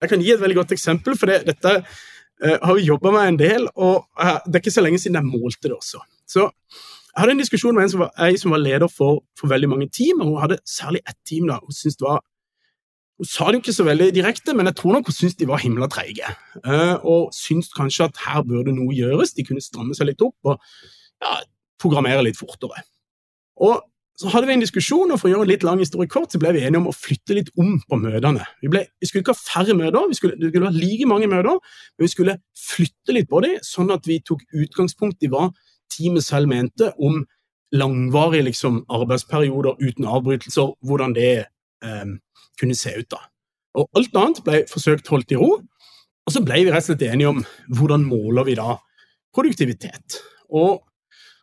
Jeg 0.00 0.12
kan 0.12 0.22
gi 0.24 0.32
et 0.32 0.40
veldig 0.40 0.56
godt 0.62 0.72
eksempel, 0.76 1.16
for 1.18 1.30
det, 1.30 1.42
dette 1.48 1.74
uh, 1.80 2.56
har 2.62 2.78
vi 2.78 2.86
jobba 2.86 3.12
med 3.16 3.28
en 3.28 3.40
del, 3.40 3.68
og 3.76 4.06
uh, 4.20 4.38
det 4.46 4.56
er 4.56 4.64
ikke 4.64 4.78
så 4.78 4.84
lenge 4.84 5.00
siden 5.02 5.20
jeg 5.20 5.28
målte 5.28 5.68
det 5.68 5.76
også. 5.76 6.00
Så 6.28 6.48
Jeg 7.10 7.24
hadde 7.24 7.32
en 7.34 7.42
diskusjon 7.42 7.74
med 7.74 7.84
en 7.84 7.90
som 7.90 8.02
var, 8.04 8.10
jeg 8.22 8.38
som 8.38 8.52
var 8.54 8.60
leder 8.62 8.88
for, 8.88 9.24
for, 9.38 9.50
veldig 9.50 9.68
mange 9.68 9.88
team, 9.90 10.20
og 10.20 10.28
hun 10.28 10.40
hadde 10.44 10.60
særlig 10.62 11.00
ett 11.08 11.18
team 11.26 11.48
da, 11.50 11.58
hun 11.58 11.74
syntes 11.74 11.98
det 11.98 12.06
var 12.06 12.20
hun 13.20 13.28
sa 13.28 13.50
det 13.50 13.58
jo 13.58 13.60
ikke 13.60 13.74
så 13.76 13.84
veldig 13.84 14.06
direkte, 14.16 14.54
men 14.56 14.70
jeg 14.70 14.76
tror 14.78 14.94
nok 14.96 15.10
hun 15.10 15.12
syntes 15.12 15.36
de 15.36 15.48
var 15.50 15.60
himla 15.60 15.90
treige. 15.92 16.24
Uh, 16.64 16.96
og 17.04 17.34
syntes 17.36 17.68
kanskje 17.76 18.06
at 18.08 18.20
her 18.24 18.46
burde 18.48 18.72
noe 18.72 18.94
gjøres, 18.96 19.34
de 19.36 19.44
kunne 19.44 19.60
stramme 19.60 19.92
seg 19.98 20.08
litt 20.08 20.24
opp 20.24 20.48
og 20.48 20.62
ja, 21.20 21.34
programmere 21.82 22.24
litt 22.24 22.40
fortere. 22.40 22.80
Og 23.60 23.82
så 24.20 24.28
hadde 24.28 24.50
vi 24.50 24.52
en 24.52 24.60
diskusjon, 24.60 25.12
og 25.14 25.16
for 25.16 25.30
å 25.30 25.32
gjøre 25.32 25.46
en 25.46 25.48
litt 25.48 25.62
lang 25.64 25.80
historie 25.80 26.10
kort, 26.10 26.28
så 26.32 26.38
ble 26.40 26.52
vi 26.52 26.60
enige 26.66 26.82
om 26.82 26.90
å 26.90 26.92
flytte 26.92 27.36
litt 27.38 27.48
om 27.60 27.78
på 27.88 27.96
møtene. 27.96 28.44
Vi, 28.60 28.68
ble, 28.68 28.82
vi 29.00 29.08
skulle 29.08 29.24
ikke 29.24 29.32
ha 29.32 29.40
færre 29.40 29.76
møter, 29.78 30.08
vi 30.10 30.18
skulle, 30.18 30.36
det 30.36 30.50
skulle 30.50 30.68
ha 30.68 30.76
like 30.76 31.06
mange 31.08 31.28
møter, 31.30 31.56
men 31.96 32.04
vi 32.04 32.10
skulle 32.12 32.34
flytte 32.60 33.16
litt 33.16 33.30
på 33.30 33.40
dem, 33.46 33.56
sånn 33.64 33.92
at 33.94 34.04
vi 34.08 34.18
tok 34.20 34.44
utgangspunkt 34.52 35.24
i 35.24 35.30
hva 35.32 35.46
teamet 35.94 36.26
selv 36.26 36.52
mente 36.52 36.90
om 37.00 37.22
langvarige 37.72 38.50
liksom, 38.50 38.82
arbeidsperioder 38.92 39.80
uten 39.80 40.10
avbrytelser, 40.10 40.74
hvordan 40.84 41.16
det 41.16 41.32
eh, 41.40 42.14
kunne 42.60 42.76
se 42.76 42.92
ut. 42.98 43.08
da. 43.14 43.24
Og 43.80 43.88
Alt 43.96 44.20
annet 44.20 44.44
ble 44.44 44.62
forsøkt 44.68 45.08
holdt 45.14 45.32
i 45.32 45.40
ro, 45.40 45.54
og 46.26 46.34
så 46.34 46.44
ble 46.44 46.60
vi 46.66 46.74
rett 46.74 46.84
og 46.84 46.90
slett 46.92 47.08
enige 47.08 47.32
om 47.32 47.40
hvordan 47.72 48.04
måler 48.04 48.50
vi 48.50 48.58
da 48.58 48.76
produktivitet. 49.32 50.20
Og 50.52 50.82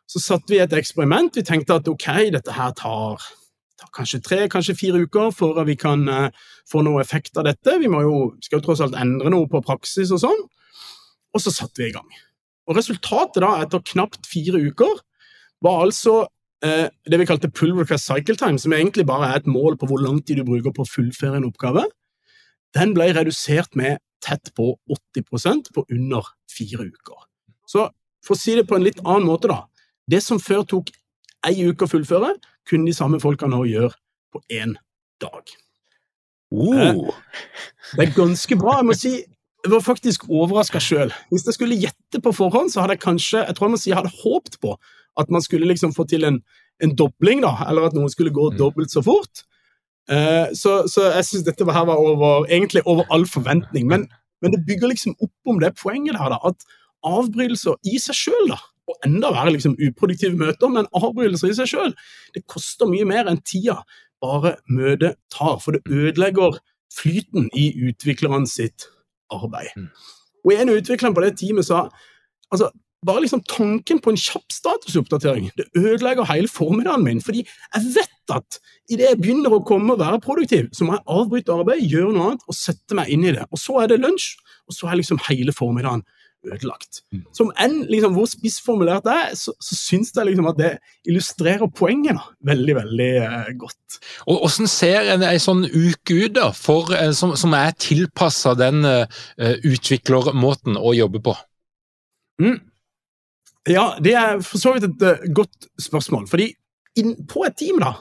så 0.07 0.21
satte 0.23 0.53
vi 0.53 0.61
et 0.63 0.75
eksperiment. 0.75 1.35
Vi 1.35 1.45
tenkte 1.45 1.77
at 1.81 1.89
ok, 1.91 2.07
dette 2.35 2.55
her 2.55 2.71
tar, 2.79 3.23
tar 3.79 3.89
kanskje 3.95 4.21
tre, 4.23 4.45
kanskje 4.51 4.77
fire 4.79 5.03
uker 5.03 5.33
for 5.35 5.59
at 5.59 5.67
vi 5.67 5.75
kan 5.79 6.07
uh, 6.07 6.29
få 6.69 6.83
noe 6.87 7.03
effekt 7.03 7.37
av 7.37 7.47
dette. 7.49 7.75
Vi 7.81 7.91
må 7.91 8.03
jo, 8.05 8.21
skal 8.43 8.61
jo 8.61 8.69
tross 8.69 8.83
alt 8.85 8.95
endre 8.99 9.33
noe 9.33 9.49
på 9.51 9.63
praksis 9.65 10.13
og 10.15 10.23
sånn. 10.23 10.47
Og 11.35 11.43
så 11.43 11.53
satte 11.53 11.83
vi 11.83 11.91
i 11.91 11.95
gang. 11.95 12.07
Og 12.67 12.79
Resultatet 12.79 13.43
da, 13.43 13.53
etter 13.63 13.83
knapt 13.91 14.27
fire 14.27 14.63
uker, 14.63 15.03
var 15.63 15.83
altså 15.83 16.17
uh, 16.23 16.87
det 16.87 17.21
vi 17.21 17.27
kalte 17.27 17.51
pull 17.51 17.75
request 17.75 18.07
cycle 18.07 18.39
time, 18.39 18.59
som 18.61 18.75
egentlig 18.75 19.07
bare 19.09 19.31
er 19.31 19.41
et 19.41 19.51
mål 19.51 19.79
på 19.79 19.91
hvor 19.91 20.03
lang 20.03 20.21
tid 20.23 20.39
du 20.39 20.47
bruker 20.47 20.75
på 20.75 20.87
å 20.87 20.91
fullføre 20.95 21.41
en 21.41 21.47
oppgave. 21.51 21.83
Den 22.75 22.93
ble 22.95 23.11
redusert 23.15 23.75
med 23.79 23.99
tett 24.23 24.51
på 24.55 24.73
80% 24.91 25.71
på 25.75 25.83
under 25.93 26.27
fire 26.51 26.87
uker. 26.87 27.25
Så 27.67 27.89
for 28.25 28.35
å 28.35 28.39
si 28.39 28.55
det 28.57 28.67
på 28.67 28.77
en 28.77 28.85
litt 28.85 28.99
annen 29.05 29.27
måte, 29.27 29.49
da. 29.51 29.65
Det 30.11 30.21
som 30.23 30.39
før 30.39 30.63
tok 30.67 30.91
ei 31.47 31.67
uke 31.67 31.85
å 31.85 31.91
fullføre, 31.91 32.35
kunne 32.67 32.89
de 32.89 32.95
samme 32.95 33.19
folka 33.23 33.49
nå 33.49 33.63
gjøre 33.69 33.93
på 34.33 34.41
én 34.53 34.75
dag. 35.21 35.55
Oh. 36.51 37.09
Det 37.95 38.05
er 38.05 38.13
ganske 38.15 38.57
bra. 38.59 38.77
Jeg 38.79 38.87
må 38.87 38.95
si, 38.95 39.13
jeg 39.65 39.73
var 39.73 39.83
faktisk 39.83 40.27
overraska 40.29 40.79
sjøl. 40.83 41.11
Hvis 41.31 41.47
jeg 41.47 41.57
skulle 41.57 41.79
gjette 41.79 42.21
på 42.23 42.33
forhånd, 42.35 42.71
så 42.71 42.83
hadde 42.83 42.95
jeg 42.97 43.03
kanskje 43.03 43.43
jeg 43.43 43.57
tror 43.57 43.67
jeg 43.67 43.75
må 43.75 43.81
si 43.81 43.91
jeg 43.91 43.99
hadde 43.99 44.15
håpet 44.21 44.59
på 44.63 44.77
at 45.17 45.31
man 45.33 45.43
skulle 45.43 45.67
liksom 45.67 45.95
få 45.95 46.05
til 46.07 46.27
en, 46.27 46.39
en 46.83 46.95
dobling, 46.95 47.41
da, 47.43 47.55
eller 47.67 47.87
at 47.87 47.95
noen 47.97 48.11
skulle 48.13 48.33
gå 48.33 48.51
mm. 48.51 48.57
dobbelt 48.59 48.93
så 48.93 49.01
fort. 49.03 49.43
Eh, 50.11 50.53
så, 50.55 50.83
så, 50.87 51.09
jeg 51.17 51.25
syns 51.27 51.45
dette 51.47 51.65
her 51.65 51.87
var 51.89 51.99
over, 51.99 52.45
egentlig 52.45 52.85
over 52.85 53.07
all 53.11 53.25
forventning. 53.27 53.87
Men, 53.89 54.05
men, 54.41 54.53
det 54.53 54.63
bygger 54.67 54.93
liksom 54.93 55.17
opp 55.17 55.51
om 55.51 55.59
det 55.63 55.73
poenget 55.81 56.15
der, 56.15 56.35
da, 56.35 56.39
at 56.47 56.67
avbrytelser 57.07 57.79
i 57.89 57.97
seg 58.01 58.19
sjøl, 58.21 58.53
da, 58.53 58.59
og 58.87 58.97
enda 59.05 59.31
være 59.35 59.55
liksom 59.57 59.75
uproduktive 59.83 60.37
møter, 60.39 60.71
men 60.71 60.89
avbrytelser 60.95 61.51
i 61.51 61.57
seg 61.57 61.71
sjøl. 61.71 61.95
Det 62.35 62.45
koster 62.47 62.89
mye 62.89 63.07
mer 63.07 63.29
enn 63.29 63.41
tida 63.43 63.81
bare 64.23 64.55
møtet 64.71 65.19
tar, 65.33 65.59
for 65.61 65.75
det 65.75 65.83
ødelegger 65.91 66.57
flyten 66.97 67.49
i 67.53 67.69
utviklerne 67.89 68.47
sitt 68.49 68.87
arbeid. 69.33 69.73
Mm. 69.75 69.89
Og 70.45 70.53
En 70.53 70.69
av 70.71 70.79
utviklerne 70.79 71.15
på 71.15 71.23
det 71.25 71.35
teamet 71.37 71.67
sa 71.67 71.87
altså, 72.51 72.71
bare 73.05 73.21
liksom 73.21 73.43
tanken 73.49 73.99
på 74.01 74.13
en 74.13 74.19
kjapp 74.19 74.53
statusoppdatering 74.53 75.51
det 75.57 75.67
ødelegger 75.75 76.25
hele 76.31 76.47
formiddagen 76.47 77.03
min. 77.03 77.21
fordi 77.21 77.43
jeg 77.45 77.83
vet 77.95 78.33
at 78.33 78.59
idet 78.89 79.09
jeg 79.09 79.21
begynner 79.21 79.53
å 79.53 79.63
komme 79.63 79.93
og 79.93 79.99
være 79.99 80.19
produktiv, 80.23 80.69
så 80.73 80.85
må 80.85 80.95
jeg 80.95 81.05
avbryte 81.07 81.53
arbeidet, 81.53 81.91
gjøre 81.91 82.13
noe 82.13 82.29
annet 82.31 82.47
og 82.47 82.57
sette 82.57 82.95
meg 82.97 83.11
inn 83.13 83.23
i 83.27 83.35
det. 83.35 83.45
Og 83.51 83.59
Så 83.59 83.77
er 83.83 83.87
det 83.87 84.01
lunsj, 84.01 84.35
og 84.67 84.75
så 84.75 84.89
er 84.89 84.99
liksom 84.99 85.19
hele 85.29 85.53
formiddagen 85.53 86.03
ødelagt. 86.45 87.01
Som 87.35 87.49
enn 87.59 87.81
liksom, 87.89 88.13
hvor 88.15 88.27
spissformulert 88.29 89.05
det 89.07 89.15
er, 89.15 89.33
så, 89.39 89.53
så 89.63 89.77
syns 89.77 90.13
jeg 90.15 90.29
liksom 90.29 90.49
at 90.51 90.59
det 90.59 90.71
illustrerer 91.09 91.71
poenget 91.73 92.19
veldig, 92.45 92.75
veldig 92.77 93.09
eh, 93.23 93.51
godt. 93.59 93.99
Og 94.27 94.45
Hvordan 94.45 94.71
ser 94.71 95.11
en, 95.13 95.25
en 95.25 95.43
sånn 95.43 95.65
uke 95.67 96.21
ut 96.23 96.37
da, 96.37 96.51
for, 96.55 96.93
eh, 96.95 97.11
som, 97.17 97.35
som 97.39 97.55
er 97.57 97.75
tilpassa 97.81 98.55
den 98.57 98.85
uh, 98.85 99.05
utviklermåten 99.67 100.79
å 100.79 100.95
jobbe 100.97 101.23
på? 101.25 101.35
Mm. 102.43 102.59
Ja, 103.67 103.89
det 104.03 104.13
er 104.15 104.39
for 104.45 104.61
så 104.61 104.75
vidt 104.75 104.87
et 104.87 105.03
uh, 105.03 105.27
godt 105.35 105.69
spørsmål. 105.81 106.27
fordi 106.31 106.51
inn, 106.97 107.15
på 107.29 107.45
et 107.47 107.57
team 107.59 107.81
da, 107.83 107.93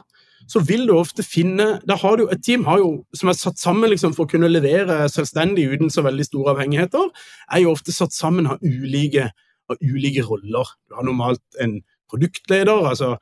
så 0.46 0.62
vil 0.62 0.86
du 0.86 0.94
ofte 0.94 1.24
finne 1.26 1.66
da 1.88 1.96
har 1.98 2.18
du, 2.18 2.26
Et 2.30 2.42
team 2.42 2.64
har 2.68 2.78
jo, 2.78 2.90
som 3.14 3.30
er 3.30 3.38
satt 3.38 3.58
sammen 3.58 3.90
liksom, 3.90 4.14
for 4.16 4.26
å 4.26 4.30
kunne 4.30 4.50
levere 4.50 5.06
selvstendig 5.10 5.66
uten 5.72 5.90
så 5.92 6.04
veldig 6.06 6.26
store 6.26 6.54
avhengigheter, 6.54 7.10
er 7.52 7.64
jo 7.64 7.74
ofte 7.74 7.94
satt 7.94 8.14
sammen 8.14 8.48
av 8.50 8.62
ulike, 8.62 9.30
av 9.70 9.80
ulike 9.82 10.24
roller. 10.26 10.74
Du 10.86 10.98
har 10.98 11.06
normalt 11.06 11.42
en 11.62 11.80
produktleder 12.10 12.90
altså, 12.92 13.16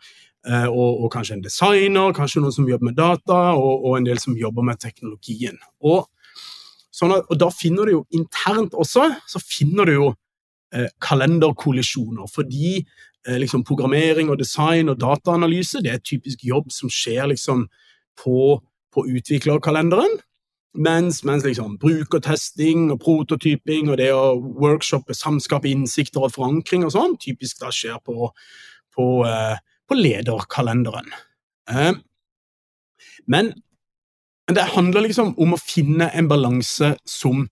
eh, 0.46 0.66
og, 0.68 1.04
og, 1.04 1.08
kanskje 1.14 1.38
en 1.38 1.46
designer, 1.46 2.12
kanskje 2.16 2.44
noen 2.44 2.56
som 2.56 2.68
jobber 2.68 2.90
med 2.90 2.98
data, 3.00 3.38
og, 3.56 3.86
og 3.86 3.96
en 3.98 4.10
del 4.10 4.20
som 4.20 4.36
jobber 4.36 4.66
med 4.68 4.82
teknologien. 4.82 5.56
Og, 5.84 6.10
sånn 6.94 7.16
at, 7.16 7.24
og 7.30 7.40
da 7.40 7.48
finner 7.54 7.88
du 7.88 7.96
jo 7.96 8.04
internt 8.14 8.76
også 8.76 9.08
så 9.30 9.40
finner 9.42 9.88
du 9.88 9.96
jo 9.96 10.10
eh, 10.76 10.90
kalenderkollisjoner. 11.02 12.28
Fordi 12.30 12.76
liksom 13.28 13.64
programmering 13.64 14.30
og 14.30 14.38
design 14.38 14.88
og 14.92 15.00
dataanalyse. 15.00 15.82
Det 15.82 15.90
er 15.90 15.98
et 16.00 16.06
typisk 16.06 16.44
jobb 16.44 16.70
som 16.72 16.92
skjer 16.92 17.30
liksom 17.32 17.66
på, 18.20 18.60
på 18.92 19.06
utviklerkalenderen. 19.16 20.18
Mens, 20.74 21.22
mens 21.24 21.44
liksom 21.46 21.76
brukertesting 21.78 22.88
og 22.90 22.98
prototyping 23.04 23.92
og 23.92 24.00
det 24.00 24.10
å 24.10 24.34
workshoppe, 24.58 25.14
samskape 25.14 25.70
innsikter 25.70 26.26
og 26.26 26.34
forankring 26.34 26.82
og 26.86 26.90
sånn, 26.96 27.14
typisk 27.22 27.60
da 27.62 27.70
skjer 27.74 28.00
på, 28.02 28.32
på, 28.96 29.06
eh, 29.28 29.60
på 29.86 29.98
lederkalenderen. 29.98 31.12
Eh, 31.70 31.92
men 33.30 33.52
det 34.50 34.66
handler 34.74 35.06
liksom 35.06 35.36
om 35.40 35.54
å 35.54 35.62
finne 35.62 36.10
en 36.10 36.28
balanse 36.28 36.96
som 37.08 37.46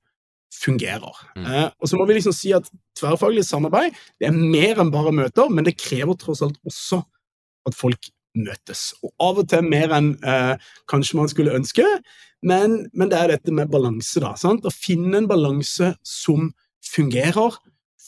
fungerer. 0.52 1.20
Mm. 1.36 1.46
Eh, 1.46 1.68
og 1.80 1.88
så 1.88 1.98
må 1.98 2.06
vi 2.08 2.18
liksom 2.18 2.34
si 2.36 2.52
at 2.56 2.68
tverrfaglig 2.98 3.44
samarbeid 3.48 3.94
det 4.20 4.28
er 4.28 4.36
mer 4.36 4.82
enn 4.82 4.92
bare 4.92 5.14
møter, 5.14 5.48
men 5.52 5.66
det 5.66 5.78
krever 5.80 6.18
tross 6.20 6.42
alt 6.44 6.58
også 6.68 7.00
at 7.68 7.78
folk 7.78 8.10
møtes. 8.38 8.90
Og 9.04 9.12
av 9.22 9.40
og 9.42 9.48
til 9.52 9.64
mer 9.66 9.94
enn 9.96 10.12
eh, 10.24 10.54
kanskje 10.90 11.18
man 11.20 11.30
skulle 11.32 11.56
ønske, 11.56 11.86
men, 12.42 12.78
men, 12.92 13.10
det 13.12 13.18
er 13.18 13.34
dette 13.36 13.54
med 13.54 13.70
balanse, 13.70 14.18
da. 14.22 14.32
Sant? 14.38 14.66
Å 14.66 14.74
finne 14.74 15.20
en 15.20 15.28
balanse 15.30 15.92
som 16.06 16.50
fungerer 16.82 17.58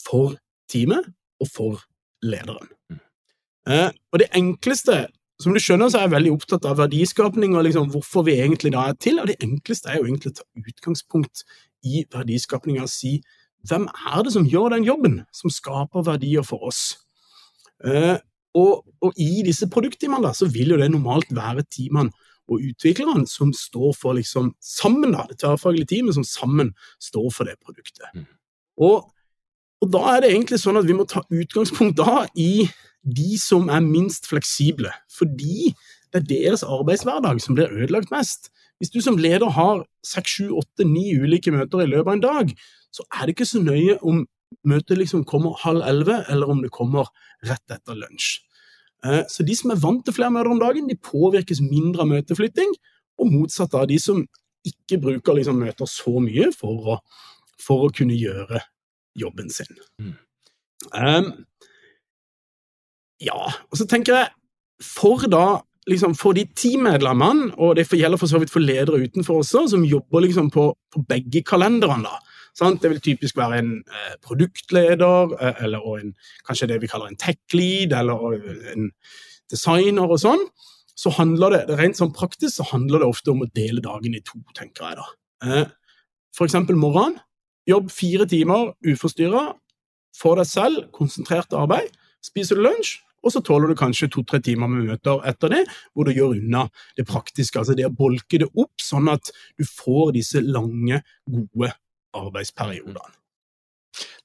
for 0.03 0.35
teamet 0.71 1.07
og 1.41 1.51
for 1.51 1.85
lederen. 2.25 2.67
Mm. 2.91 2.99
Eh, 3.71 3.87
og 4.11 4.21
det 4.21 4.31
enkleste 4.35 5.05
som 5.41 5.55
du 5.55 5.59
skjønner, 5.59 5.89
så 5.91 5.99
er 5.99 6.05
jeg 6.07 6.15
veldig 6.15 6.33
opptatt 6.35 6.65
av 6.69 6.77
verdiskapning 6.79 7.57
og 7.57 7.65
liksom 7.67 7.89
hvorfor 7.91 8.23
vi 8.27 8.37
egentlig 8.39 8.71
da 8.75 8.85
er 8.89 8.99
til. 8.99 9.19
Og 9.19 9.27
det 9.27 9.35
enkleste 9.43 9.91
er 9.91 9.99
jo 9.99 10.07
egentlig 10.07 10.31
å 10.31 10.37
ta 10.37 10.45
utgangspunkt 10.61 11.43
i 11.85 12.05
verdiskapninga 12.11 12.87
si 12.89 13.17
hvem 13.65 13.87
er 13.89 14.21
det 14.23 14.31
som 14.35 14.45
gjør 14.47 14.75
den 14.75 14.85
jobben, 14.85 15.19
som 15.33 15.51
skaper 15.51 16.05
verdier 16.05 16.45
for 16.45 16.67
oss? 16.69 16.83
Eh, 17.83 18.15
og, 18.55 18.85
og, 19.03 19.17
i 19.19 19.41
disse 19.43 19.67
produktteamene 19.71 20.31
så 20.37 20.47
vil 20.51 20.71
jo 20.75 20.79
det 20.79 20.87
normalt 20.93 21.33
være 21.35 21.65
teamene 21.67 22.13
og 22.45 22.61
utviklerne 22.61 23.25
som 23.27 23.51
står 23.57 23.95
for 23.97 24.15
liksom 24.15 24.51
sammen, 24.61 25.15
da, 25.15 25.25
det 25.29 25.39
tverrfaglige 25.41 25.89
teamet 25.95 26.15
som 26.15 26.27
sammen 26.27 26.71
står 27.01 27.27
for 27.33 27.49
det 27.49 27.57
produktet. 27.65 28.05
Mm. 28.13 28.27
Og, 28.85 29.09
og, 29.81 29.87
da 29.91 30.03
er 30.13 30.23
det 30.23 30.31
egentlig 30.35 30.61
sånn 30.61 30.77
at 30.79 30.87
vi 30.87 30.95
må 30.95 31.07
ta 31.09 31.25
utgangspunkt 31.25 31.97
da 31.99 32.27
i 32.37 32.67
de 33.05 33.37
som 33.41 33.69
er 33.69 33.85
minst 33.85 34.27
fleksible, 34.29 34.91
fordi 35.13 35.73
det 36.13 36.21
er 36.21 36.29
deres 36.29 36.63
arbeidshverdag 36.63 37.41
som 37.43 37.57
blir 37.57 37.71
ødelagt 37.71 38.13
mest. 38.13 38.49
Hvis 38.79 38.91
du 38.91 39.01
som 39.01 39.17
leder 39.17 39.49
har 39.55 39.85
seks, 40.05 40.37
sju, 40.37 40.49
åtte, 40.57 40.87
ni 40.87 41.13
ulike 41.15 41.53
møter 41.53 41.83
i 41.83 41.89
løpet 41.89 42.09
av 42.09 42.15
en 42.15 42.25
dag, 42.25 42.55
så 42.91 43.05
er 43.13 43.25
det 43.25 43.35
ikke 43.35 43.49
så 43.49 43.61
nøye 43.63 43.97
om 44.01 44.25
møtet 44.67 44.99
liksom 44.99 45.25
kommer 45.27 45.57
halv 45.61 45.83
elleve, 45.85 46.23
eller 46.31 46.51
om 46.51 46.61
det 46.63 46.73
kommer 46.73 47.09
rett 47.45 47.71
etter 47.71 47.97
lunsj. 47.99 48.39
Eh, 49.05 49.23
så 49.29 49.45
de 49.45 49.55
som 49.57 49.71
er 49.71 49.81
vant 49.81 50.03
til 50.05 50.15
flere 50.15 50.33
møter 50.33 50.51
om 50.51 50.61
dagen, 50.61 50.89
de 50.89 50.97
påvirkes 50.97 51.61
mindre 51.63 52.05
av 52.05 52.11
møteflytting, 52.11 52.73
og 53.21 53.31
motsatt 53.31 53.75
av 53.77 53.87
de 53.91 53.99
som 54.01 54.23
ikke 54.65 54.99
bruker 55.03 55.37
liksom 55.37 55.59
møter 55.61 55.89
så 55.89 56.17
mye 56.23 56.49
for 56.55 56.95
å, 56.95 56.99
for 57.61 57.85
å 57.85 57.93
kunne 57.95 58.17
gjøre 58.17 58.63
jobben 59.15 59.51
sin. 59.53 59.77
Mm. 60.01 60.15
Um, 60.91 61.29
ja, 63.23 63.39
og 63.71 63.79
så 63.79 63.87
tenker 63.87 64.17
jeg, 64.17 64.29
for 64.83 65.23
da 65.31 65.61
liksom 65.87 66.15
for 66.17 66.35
de 66.35 66.45
teammedlemmene, 66.57 67.51
og 67.61 67.75
det 67.77 67.85
gjelder 67.87 68.19
for 68.19 68.29
så 68.29 68.39
vidt 68.41 68.53
for 68.53 68.63
ledere 68.63 69.03
utenfor 69.05 69.43
også, 69.43 69.67
som 69.71 69.85
jobber 69.85 70.25
liksom 70.25 70.49
på, 70.51 70.71
på 70.93 71.03
begge 71.09 71.43
kalenderne. 71.45 72.09
da. 72.09 72.35
Sant? 72.57 72.81
Det 72.81 72.89
vil 72.91 73.01
typisk 73.03 73.37
være 73.37 73.59
en 73.59 73.71
eh, 73.83 74.15
produktleder, 74.23 75.35
eh, 75.39 75.63
eller 75.65 75.99
en, 75.99 76.13
kanskje 76.47 76.69
det 76.71 76.79
vi 76.81 76.89
kaller 76.89 77.11
en 77.11 77.19
tech-lead, 77.19 77.93
eller 77.93 78.39
en 78.73 78.89
designer 79.51 80.09
og 80.09 80.21
sånn. 80.23 80.47
Så 80.95 81.11
handler 81.17 81.51
det 81.51 81.75
rent 81.75 81.99
sånn 81.99 82.13
praktisk 82.15 82.55
så 82.55 82.69
handler 82.71 83.03
det 83.03 83.11
ofte 83.11 83.33
om 83.33 83.43
å 83.43 83.51
dele 83.51 83.83
dagen 83.83 84.15
i 84.15 84.23
to, 84.23 84.39
tenker 84.55 84.87
jeg 84.87 85.01
da. 85.01 85.07
Eh, 85.45 85.65
for 86.35 86.47
eksempel 86.47 86.79
morgenen. 86.79 87.19
Jobb 87.65 87.89
fire 87.89 88.27
timer 88.29 88.75
uforstyrra 88.85 89.47
for 90.15 90.37
deg 90.37 90.47
selv, 90.47 90.83
konsentrert 90.93 91.53
arbeid. 91.57 91.89
Spiser 92.25 92.57
du 92.57 92.65
lunsj, 92.65 92.97
og 93.25 93.33
så 93.33 93.41
tåler 93.41 93.71
du 93.71 93.77
kanskje 93.77 94.09
to-tre 94.13 94.39
timer 94.45 94.69
med 94.69 94.89
møter 94.91 95.23
etter 95.29 95.53
det, 95.53 95.63
hvor 95.93 96.05
du 96.05 96.13
gjør 96.13 96.35
unna 96.37 96.67
det 96.97 97.07
praktiske. 97.09 97.57
Altså 97.61 97.73
det 97.77 97.87
å 97.87 97.93
bolke 97.93 98.41
det 98.41 98.51
opp, 98.53 98.73
sånn 98.81 99.09
at 99.11 99.31
du 99.57 99.65
får 99.65 100.13
disse 100.19 100.43
lange, 100.45 101.01
gode 101.25 101.71
arbeidsperiodene. 102.15 103.15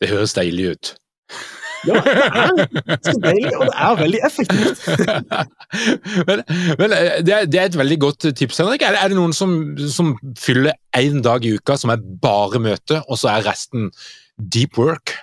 Det 0.01 0.11
høres 0.11 0.37
deilig 0.37 0.75
ut. 0.75 0.93
Ja, 1.89 1.97
det 1.97 2.83
er 2.93 2.99
så 3.07 3.15
deilig, 3.23 3.53
og 3.57 3.63
det 3.71 3.77
er 3.87 3.95
veldig 4.03 4.21
effektivt. 4.27 4.83
men, 6.29 6.43
men 6.77 6.95
eh, 6.97 7.21
det, 7.25 7.33
er, 7.33 7.47
det, 7.49 7.61
er, 7.61 7.71
et 7.71 7.79
veldig 7.81 7.99
godt 8.03 8.27
tips, 8.37 8.61
Henrik. 8.61 8.85
Er 8.85 8.97
det, 8.97 9.01
er 9.01 9.13
det 9.13 9.17
noen 9.17 9.33
som, 9.37 9.55
som 9.89 10.13
fyller 10.37 10.77
én 10.99 11.23
dag 11.25 11.47
i 11.47 11.55
uka 11.57 11.79
som 11.81 11.95
er 11.95 12.05
bare 12.21 12.61
møte, 12.61 13.01
og 13.09 13.21
så 13.21 13.33
er 13.33 13.49
resten 13.49 13.89
deep 14.37 14.77
work? 14.81 15.17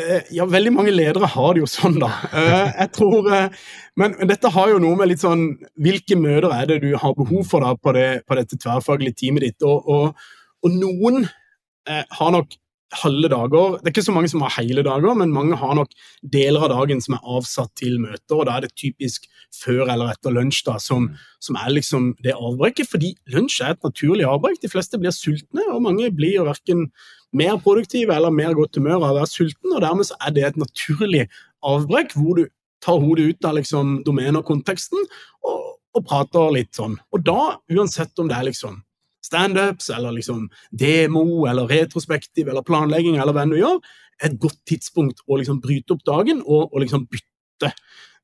Eh, 0.00 0.22
ja, 0.32 0.46
veldig 0.48 0.70
mange 0.72 0.92
ledere 0.94 1.28
har 1.28 1.52
det 1.52 1.60
jo 1.60 1.68
sånn, 1.68 1.98
da. 2.00 2.08
Eh, 2.32 2.68
jeg 2.78 2.92
tror, 2.96 3.26
eh, 3.28 3.58
men, 4.00 4.14
dette 4.30 4.52
har 4.54 4.70
jo 4.72 4.78
noe 4.80 4.96
med 4.96 5.10
litt 5.10 5.20
sånn 5.20 5.42
Hvilke 5.84 6.16
møter 6.16 6.48
er 6.56 6.70
det 6.70 6.78
du 6.86 6.94
har 6.96 7.12
behov 7.18 7.44
for 7.50 7.60
da 7.60 7.74
på, 7.76 7.92
det, 7.92 8.22
på 8.24 8.38
dette 8.38 8.56
tverrfaglige 8.56 9.18
teamet 9.20 9.44
ditt? 9.44 9.66
Og, 9.68 9.84
og, 9.92 10.30
og 10.64 10.78
noen 10.78 11.26
eh, 11.26 12.06
har 12.08 12.32
nok 12.32 12.56
halve 13.00 13.28
dager. 13.32 13.78
Det 13.78 13.88
er 13.88 13.94
ikke 13.94 14.04
så 14.04 14.14
mange 14.14 14.30
som 14.32 14.42
har 14.44 14.54
hele 14.58 14.84
dager, 14.86 15.14
men 15.18 15.32
mange 15.34 15.56
har 15.58 15.74
nok 15.78 15.92
deler 16.34 16.66
av 16.66 16.72
dagen 16.74 17.00
som 17.04 17.16
er 17.16 17.30
avsatt 17.36 17.72
til 17.78 17.98
møter. 18.02 18.36
og 18.36 18.46
Da 18.48 18.56
er 18.56 18.66
det 18.66 18.74
typisk 18.78 19.26
før 19.56 19.88
eller 19.92 20.12
etter 20.12 20.34
lunsj 20.34 20.62
da, 20.68 20.78
som, 20.82 21.10
som 21.40 21.58
er 21.60 21.72
liksom 21.72 22.12
det 22.24 22.36
avbrekket. 22.36 22.90
Fordi 22.92 23.14
lunsj 23.34 23.60
er 23.62 23.76
et 23.76 23.86
naturlig 23.86 24.28
avbrekk. 24.28 24.60
De 24.62 24.72
fleste 24.72 25.00
blir 25.00 25.14
sultne, 25.16 25.66
og 25.72 25.82
mange 25.88 26.10
blir 26.14 26.44
verken 26.48 26.88
mer 27.32 27.56
produktive 27.64 28.14
eller 28.14 28.34
mer 28.34 28.56
godt 28.56 28.76
humør 28.76 29.00
av 29.00 29.10
å 29.10 29.18
være 29.22 29.32
sulten. 29.32 29.72
og 29.72 29.82
Dermed 29.84 30.08
så 30.08 30.18
er 30.20 30.36
det 30.36 30.46
et 30.48 30.60
naturlig 30.60 31.26
avbrekk 31.64 32.16
hvor 32.18 32.40
du 32.40 32.46
tar 32.82 32.98
hodet 33.00 33.30
ut 33.30 33.46
av 33.46 33.56
liksom 33.60 34.00
domenekonteksten 34.06 35.04
og, 35.48 35.76
og 35.94 36.06
prater 36.08 36.54
litt 36.54 36.74
sånn. 36.76 36.98
Og 37.14 37.22
da, 37.24 37.56
uansett 37.72 38.18
om 38.18 38.28
det 38.30 38.38
er 38.38 38.50
liksom 38.50 38.80
standups 39.22 39.90
eller 39.90 40.12
liksom 40.12 40.48
demo 40.70 41.46
eller 41.46 41.70
retrospektiv 41.70 42.48
eller 42.48 42.66
planlegging 42.66 43.18
eller 43.20 43.36
hva 43.36 43.46
du 43.48 43.58
gjør, 43.58 43.80
er 44.22 44.30
et 44.30 44.40
godt 44.40 44.60
tidspunkt 44.68 45.22
å 45.26 45.40
liksom 45.40 45.60
bryte 45.62 45.96
opp 45.96 46.04
dagen 46.06 46.42
og, 46.44 46.70
og 46.70 46.82
liksom 46.84 47.06
bytte, 47.10 47.72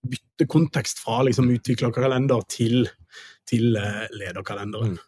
bytte, 0.06 0.48
kontekst 0.50 1.02
fra 1.02 1.22
liksom 1.26 1.50
utviklerkalender 1.54 2.42
til, 2.50 2.88
til 3.48 3.78
uh, 3.78 4.06
lederkalenderen. 4.14 4.98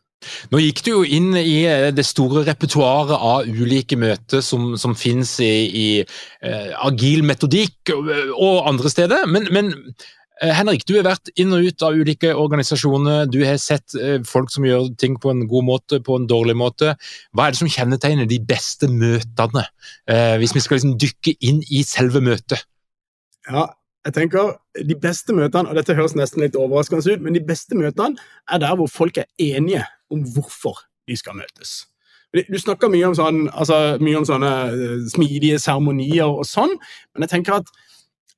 Nå 0.53 0.61
gikk 0.61 0.83
du 0.85 0.91
jo 0.91 1.03
inn 1.17 1.31
i 1.39 1.63
eh, 1.65 1.87
det 1.97 2.05
store 2.05 2.43
repertoaret 2.45 3.15
av 3.17 3.47
ulike 3.49 3.97
møter 3.97 4.43
som, 4.45 4.75
som 4.77 4.93
finnes 4.93 5.33
i, 5.41 5.49
i 5.49 5.87
uh, 6.05 6.75
agil 6.91 7.25
metodikk 7.25 7.95
og, 7.95 8.67
andre 8.69 8.93
steder, 8.93 9.25
men, 9.33 9.49
men 9.55 9.73
Eh, 9.73 10.20
Henrik, 10.41 10.87
du 10.89 10.95
har 10.97 11.05
vært 11.05 11.29
inn 11.37 11.53
og 11.53 11.67
ut 11.69 11.83
av 11.85 11.97
ulike 12.01 12.31
organisasjoner. 12.33 13.27
Du 13.29 13.43
har 13.45 13.59
sett 13.61 13.93
eh, 14.01 14.23
folk 14.25 14.49
som 14.53 14.65
gjør 14.65 14.89
ting 15.01 15.19
på 15.21 15.35
en 15.35 15.43
god 15.51 15.67
måte, 15.69 15.99
på 16.05 16.17
en 16.17 16.25
dårlig 16.31 16.55
måte. 16.57 16.95
Hva 17.37 17.47
er 17.47 17.53
det 17.53 17.61
som 17.61 17.69
kjennetegner 17.69 18.29
de 18.29 18.39
beste 18.49 18.89
møtene, 18.89 19.67
eh, 20.09 20.39
hvis 20.41 20.55
vi 20.57 20.63
skal 20.65 20.79
liksom 20.79 20.97
dykke 21.03 21.35
inn 21.45 21.61
i 21.69 21.83
selve 21.85 22.23
møtet? 22.25 22.65
Ja, 23.51 23.69
jeg 24.07 24.17
tenker 24.17 24.57
De 24.81 24.97
beste 24.97 25.35
møtene, 25.37 25.69
og 25.69 25.77
dette 25.77 25.97
høres 25.99 26.17
nesten 26.17 26.41
litt 26.41 26.57
overraskende 26.57 27.05
ut, 27.05 27.21
men 27.21 27.37
de 27.37 27.45
beste 27.45 27.77
møtene 27.77 28.17
er 28.49 28.63
der 28.63 28.77
hvor 28.79 28.89
folk 28.89 29.19
er 29.21 29.29
enige 29.37 29.85
om 30.09 30.23
hvorfor 30.25 30.87
de 31.11 31.19
skal 31.21 31.37
møtes. 31.37 31.83
Du 32.31 32.57
snakker 32.63 32.89
mye 32.89 33.09
om, 33.11 33.17
sånn, 33.19 33.49
altså, 33.51 33.99
mye 34.01 34.21
om 34.23 34.25
sånne 34.25 34.51
eh, 34.71 34.99
smidige 35.11 35.59
seremonier 35.61 36.31
og 36.31 36.47
sånn, 36.49 36.77
men 37.13 37.27
jeg 37.27 37.35
tenker 37.35 37.59
at 37.59 37.73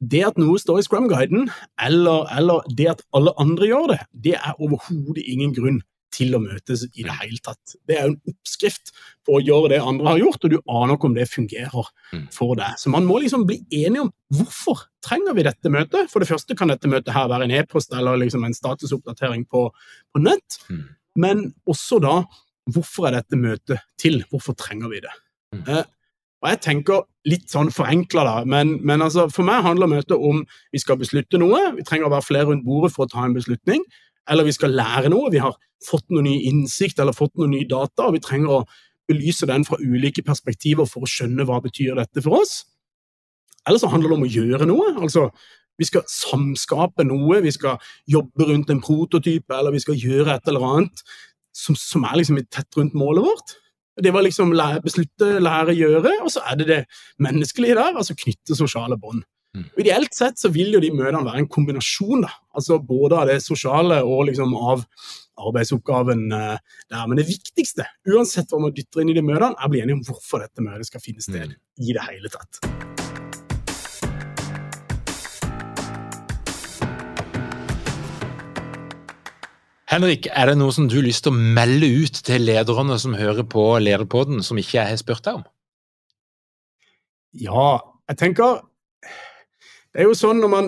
det 0.03 0.25
at 0.27 0.39
noe 0.41 0.59
står 0.59 0.81
i 0.81 0.83
Scrum-guiden, 0.87 1.49
eller, 1.81 2.27
eller, 2.37 2.65
det 2.75 2.89
at 2.97 3.03
alle 3.15 3.33
andre 3.39 3.69
gjør 3.71 3.89
det, 3.95 4.01
det 4.25 4.35
er 4.35 4.59
overhodet 4.59 5.23
ingen 5.31 5.53
grunn 5.55 5.81
til 6.13 6.35
å 6.37 6.41
møtes 6.43 6.83
i 6.93 7.05
det 7.07 7.15
hele 7.23 7.39
tatt. 7.41 7.77
Det 7.89 7.95
er 7.97 8.03
jo 8.09 8.11
en 8.13 8.33
oppskrift 8.35 8.91
på 9.25 9.39
å 9.39 9.41
gjøre 9.41 9.71
det 9.73 9.79
andre 9.81 10.11
har 10.11 10.19
gjort, 10.21 10.43
og 10.45 10.51
du 10.53 10.59
aner 10.69 10.99
ikke 10.99 11.09
om 11.09 11.15
det 11.17 11.29
fungerer 11.31 11.87
Mm. 12.13 12.27
for 12.35 12.55
deg. 12.59 12.75
Så 12.77 12.91
man 12.93 13.07
må 13.09 13.17
liksom 13.23 13.47
bli 13.49 13.63
enige 13.73 14.03
om 14.03 14.11
hvorfor 14.35 14.83
trenger 15.07 15.33
vi 15.39 15.43
dette 15.47 15.71
møtet. 15.73 16.11
For 16.11 16.21
det 16.21 16.29
første 16.29 16.55
kan 16.59 16.69
dette 16.69 16.91
møtet 16.91 17.15
her 17.15 17.29
være 17.33 17.45
en 17.49 17.55
e-post 17.57 17.95
eller 17.97 18.19
liksom 18.21 18.45
en 18.45 18.53
statusoppdatering 18.53 19.47
på, 19.49 19.71
på 20.13 20.21
nett, 20.23 20.59
Mm. 20.69 20.85
men 21.17 21.55
også 21.67 22.01
da 22.03 22.25
hvorfor 22.69 23.09
er 23.09 23.23
dette 23.23 23.39
møtet 23.41 23.81
til? 23.99 24.23
Hvorfor 24.31 24.55
trenger 24.55 24.91
vi 24.93 25.01
det? 25.01 25.15
Mm. 25.55 25.65
Eh, 25.69 25.85
og 26.43 26.49
jeg 26.51 26.61
tenker 26.65 27.05
litt 27.29 27.53
sånn 27.53 27.71
forenkla, 27.71 28.25
da, 28.27 28.37
men, 28.49 28.77
men 28.83 29.05
altså, 29.05 29.29
for 29.31 29.47
meg 29.47 29.63
handler 29.63 29.91
møtet 29.93 30.17
om 30.19 30.43
vi 30.75 30.81
skal 30.83 30.99
beslutte 30.99 31.39
noe, 31.39 31.61
vi 31.77 31.85
trenger 31.87 32.09
å 32.09 32.15
være 32.17 32.27
flere 32.27 32.49
rundt 32.51 32.67
bordet 32.67 32.91
for 32.95 33.07
å 33.07 33.13
ta 33.13 33.27
en 33.27 33.37
beslutning, 33.37 33.85
eller 34.31 34.47
vi 34.47 34.55
skal 34.55 34.75
lære 34.75 35.13
noe, 35.13 35.31
vi 35.31 35.43
har 35.43 35.55
fått 35.87 36.09
noe 36.11 36.25
ny 36.27 36.35
innsikt 36.51 37.01
eller 37.03 37.15
fått 37.15 37.35
noe 37.39 37.51
ny 37.51 37.63
data, 37.71 38.09
og 38.09 38.17
vi 38.17 38.25
trenger 38.25 38.59
å 38.59 38.61
belyse 39.11 39.47
den 39.51 39.67
fra 39.67 39.79
ulike 39.83 40.23
perspektiver 40.27 40.87
for 40.91 41.07
å 41.07 41.11
skjønne 41.11 41.47
hva 41.47 41.59
betyr 41.63 41.99
dette 41.99 42.23
for 42.23 42.43
oss. 42.43 42.63
Eller 43.67 43.79
så 43.83 43.91
handler 43.91 44.11
det 44.11 44.19
om 44.19 44.27
å 44.27 44.31
gjøre 44.31 44.69
noe. 44.71 44.93
altså 45.03 45.29
vi 45.81 45.89
skal 45.89 46.05
samskape 46.11 47.05
noe, 47.09 47.41
vi 47.43 47.53
skal 47.55 47.81
jobbe 48.11 48.47
rundt 48.51 48.71
en 48.71 48.83
prototype, 48.85 49.55
eller 49.57 49.75
vi 49.75 49.83
skal 49.83 49.99
gjøre 49.99 50.37
et 50.37 50.51
eller 50.51 50.67
annet 50.69 51.03
som, 51.57 51.77
som 51.79 52.05
er 52.09 52.21
liksom 52.21 52.39
tett 52.53 52.79
rundt 52.79 52.97
målet 52.99 53.25
vårt. 53.25 53.55
Det 54.01 54.13
var 54.15 54.25
liksom 54.25 54.55
lære, 54.57 54.81
beslutte, 54.85 55.35
lære, 55.43 55.75
gjøre, 55.77 56.15
og 56.25 56.31
så 56.33 56.41
er 56.49 56.57
det 56.57 56.69
det 56.71 56.81
menneskelige 57.21 57.77
der, 57.77 57.93
altså 58.01 58.17
knytte 58.17 58.57
sosiale 58.57 58.97
bånd. 58.97 59.25
Mm. 59.53 59.67
Ideelt 59.83 60.15
sett 60.17 60.41
så 60.41 60.49
vil 60.49 60.73
jo 60.73 60.81
de 60.81 60.89
møtene 60.97 61.27
være 61.27 61.43
en 61.43 61.49
kombinasjon, 61.53 62.23
da. 62.25 62.31
altså 62.57 62.79
både 62.81 63.19
av 63.21 63.29
det 63.29 63.43
sosiale 63.45 64.01
og 64.01 64.25
liksom 64.31 64.55
av 64.57 64.87
arbeidsoppgaven 65.43 66.25
eh, 66.33 66.57
der. 66.89 67.07
Men 67.09 67.21
det 67.21 67.29
viktigste, 67.29 67.85
uansett 68.09 68.49
hva 68.53 68.63
man 68.65 68.73
dytter 68.73 69.05
inn 69.05 69.13
i 69.13 69.19
de 69.19 69.27
møtene, 69.29 69.53
er 69.59 69.69
å 69.69 69.73
bli 69.73 69.85
enige 69.85 70.01
om 70.01 70.05
hvorfor 70.09 70.47
dette 70.47 70.65
møtet 70.65 70.89
skal 70.89 71.05
finne 71.05 71.21
sted 71.25 71.53
Mm. 71.53 71.57
i 71.85 71.93
det 71.93 72.09
hele 72.09 72.33
tatt. 72.33 73.02
Henrik, 79.93 80.25
er 80.33 80.49
det 80.49 80.57
noe 80.57 80.73
som 80.73 80.87
du 80.89 80.95
har 80.97 81.05
lyst 81.05 81.27
til 81.27 81.35
å 81.35 81.37
melde 81.59 81.89
ut 82.01 82.23
til 82.25 82.47
lederne 82.49 82.95
som 83.01 83.13
hører 83.19 83.45
på 83.45 83.65
Lederpodden, 83.85 84.41
som 84.41 84.57
ikke 84.57 84.79
jeg 84.79 84.89
har 84.89 85.01
spurt 85.01 85.27
deg 85.27 85.43
om? 85.43 85.47
Ja, 87.37 87.81
jeg 88.09 88.19
tenker 88.21 88.61
Det 89.93 90.03
er 90.03 90.09
jo 90.09 90.17
sånn 90.17 90.41
når 90.41 90.51
man 90.53 90.67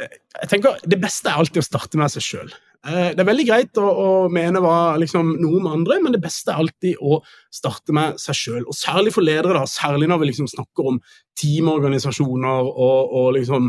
Jeg 0.00 0.48
tenker 0.50 0.80
Det 0.84 0.98
beste 1.00 1.30
er 1.30 1.40
alltid 1.40 1.60
å 1.60 1.64
starte 1.64 2.00
med 2.00 2.12
seg 2.12 2.24
sjøl. 2.24 2.52
Det 2.82 3.20
er 3.20 3.28
veldig 3.28 3.46
greit 3.46 3.78
å, 3.78 3.84
å 3.86 4.08
mene 4.32 4.60
hva, 4.64 4.96
liksom, 4.98 5.36
noe 5.38 5.60
om 5.60 5.68
andre, 5.70 6.00
men 6.02 6.16
det 6.16 6.20
beste 6.24 6.50
er 6.50 6.64
alltid 6.64 6.98
å 6.98 7.20
starte 7.54 7.94
med 7.94 8.16
seg 8.18 8.38
sjøl. 8.38 8.64
Og 8.64 8.74
særlig 8.74 9.12
for 9.14 9.22
ledere, 9.22 9.54
da, 9.54 9.68
særlig 9.70 10.08
når 10.10 10.18
vi 10.18 10.30
liksom 10.32 10.48
snakker 10.50 10.88
om 10.90 10.98
teamorganisasjoner 11.38 12.72
og, 12.72 13.12
og 13.20 13.28
liksom 13.36 13.68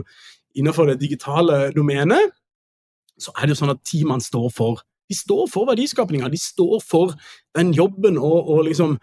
innenfor 0.58 0.89
det 0.89 0.97
digitale 1.04 1.67
domenet, 1.76 2.34
så 3.19 3.34
er 3.38 3.45
det 3.45 3.56
jo 3.56 3.62
sånn 3.62 3.76
at 3.76 3.84
teamene 3.88 4.23
står 4.23 4.49
for 4.54 4.82
de 5.12 5.17
står 5.19 5.49
for 5.52 5.67
verdiskapinga, 5.67 6.30
de 6.32 6.39
står 6.39 6.80
for 6.82 7.12
den 7.58 7.73
jobben 7.76 8.15
og, 8.17 8.47
og 8.49 8.63
liksom 8.69 8.95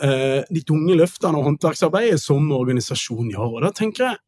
eh, 0.00 0.46
de 0.46 0.62
tunge 0.64 0.94
løftene 0.96 1.36
og 1.36 1.48
håndverksarbeidet 1.48 2.20
som 2.22 2.46
organisasjonen 2.54 3.32
gjør. 3.34 3.56
Og 3.58 3.64
da 3.66 3.72
tenker 3.76 4.06
jeg 4.06 4.20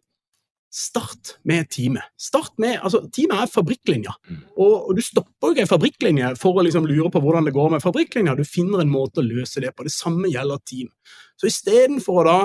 Start 0.72 1.34
med 1.44 1.66
teamet. 1.68 2.00
Start 2.16 2.54
med, 2.56 2.78
altså 2.80 3.02
Teamet 3.12 3.42
er 3.42 3.50
fabrikklinja, 3.52 4.14
Mm. 4.24 4.38
og, 4.56 4.88
og 4.88 4.96
du 4.96 5.02
stopper 5.04 5.50
jo 5.50 5.52
ikke 5.52 5.64
en 5.66 5.68
fabrikklinje 5.68 6.30
for 6.40 6.56
å 6.56 6.64
liksom 6.64 6.86
lure 6.88 7.10
på 7.12 7.20
hvordan 7.20 7.44
det 7.44 7.52
går 7.52 7.74
med 7.74 7.82
fabrikklinja. 7.84 8.32
Du 8.38 8.44
finner 8.48 8.80
en 8.80 8.88
måte 8.88 9.20
å 9.20 9.26
løse 9.26 9.60
det 9.60 9.74
på. 9.76 9.84
Det 9.84 9.92
samme 9.92 10.30
gjelder 10.32 10.62
team. 10.64 10.88
Så 11.36 11.50
istedenfor 11.50 12.22
å 12.22 12.24
da 12.24 12.38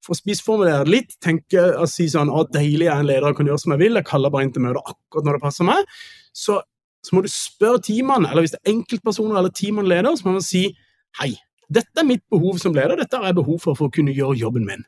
for 0.00 0.14
å 0.14 0.20
spissformulere 0.22 0.88
litt, 0.88 1.18
tenke 1.20 1.66
og 1.76 1.84
si 1.92 2.06
sånn 2.08 2.32
at 2.32 2.54
deilig 2.56 2.88
er 2.88 3.02
en 3.02 3.10
leder 3.10 3.28
og 3.28 3.36
kan 3.36 3.50
gjøre 3.50 3.60
som 3.60 3.76
jeg 3.76 3.82
vil, 3.84 4.00
jeg 4.00 4.08
kaller 4.08 4.32
bare 4.32 4.48
inn 4.48 4.54
til 4.56 4.64
møter 4.64 4.80
akkurat 4.80 5.28
når 5.28 5.36
det 5.36 5.44
passer 5.44 5.68
meg, 5.68 5.92
så, 6.36 6.60
så 7.04 7.16
må 7.16 7.22
du 7.24 7.30
spørre 7.32 7.80
teamene, 7.86 8.28
eller 8.28 8.44
hvis 8.44 8.54
det 8.56 8.60
er 8.62 8.74
enkeltpersoner 8.74 9.40
eller 9.40 9.54
teamene 9.56 9.88
leder, 9.88 10.16
så 10.18 10.28
må 10.28 10.36
man 10.36 10.44
si 10.44 10.68
hei, 11.20 11.32
dette 11.72 12.02
er 12.02 12.06
mitt 12.06 12.22
behov 12.30 12.60
som 12.62 12.76
leder, 12.76 12.98
dette 13.00 13.18
har 13.18 13.30
jeg 13.30 13.38
behov 13.40 13.58
for 13.62 13.78
for 13.78 13.88
å 13.88 13.94
kunne 13.94 14.14
gjøre 14.14 14.38
jobben 14.38 14.66
min. 14.68 14.84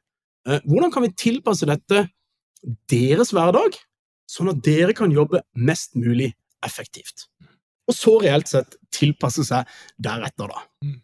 Eh, 0.47 0.61
hvordan 0.69 0.93
kan 0.95 1.07
vi 1.07 1.15
tilpasse 1.19 1.67
dette 1.69 2.05
deres 2.91 3.33
hverdag, 3.35 3.79
sånn 4.29 4.53
at 4.53 4.63
dere 4.67 4.95
kan 4.97 5.13
jobbe 5.15 5.43
mest 5.57 5.97
mulig 5.99 6.35
effektivt? 6.67 7.27
Og 7.89 7.97
så 7.97 8.19
reelt 8.21 8.51
sett 8.51 8.77
tilpasse 8.93 9.47
seg 9.49 9.69
deretter, 9.97 10.51
da. 10.53 10.65
Mm. 10.85 10.99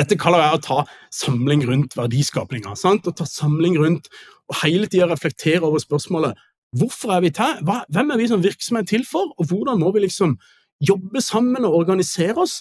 Dette 0.00 0.16
kaller 0.16 0.44
jeg 0.44 0.56
å 0.56 0.62
ta 0.64 0.76
samling 1.12 1.64
rundt 1.68 1.96
verdiskapinga. 1.98 2.76
sant? 2.78 3.04
Å 3.04 3.12
ta 3.12 3.26
samling 3.28 3.76
rundt 3.76 4.06
og 4.48 4.62
hele 4.62 4.88
tida 4.90 5.08
reflektere 5.10 5.66
over 5.66 5.82
spørsmålet 5.82 6.38
hvorfor 6.76 7.14
er 7.16 7.24
vi 7.24 7.32
til? 7.34 7.60
Hva, 7.66 7.82
hvem 7.92 8.12
er 8.14 8.20
vi 8.20 8.28
som 8.30 8.42
virksomhet 8.44 8.90
til 8.90 9.06
for? 9.08 9.32
Og 9.38 9.50
hvordan 9.50 9.80
må 9.82 9.92
vi 9.94 10.04
liksom 10.06 10.36
jobbe 10.80 11.22
sammen 11.24 11.66
og 11.68 11.76
organisere 11.82 12.36
oss 12.40 12.60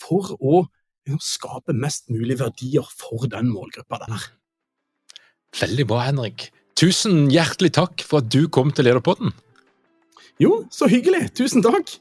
for 0.00 0.34
å 0.38 0.62
liksom, 0.64 1.20
skape 1.22 1.76
mest 1.76 2.10
mulig 2.12 2.38
verdier 2.40 2.86
for 2.96 3.28
den 3.30 3.50
målgruppa 3.52 4.02
der? 4.06 4.30
Veldig 5.60 5.86
bra, 5.90 6.04
Henrik. 6.06 6.48
Tusen 6.78 7.28
hjertelig 7.32 7.74
takk 7.76 8.04
for 8.06 8.22
at 8.22 8.30
du 8.32 8.46
kom 8.48 8.70
til 8.72 8.86
Lederpodden. 8.88 9.34
Jo, 10.40 10.64
så 10.72 10.88
hyggelig. 10.88 11.26
Tusen 11.36 11.64
takk. 11.64 11.98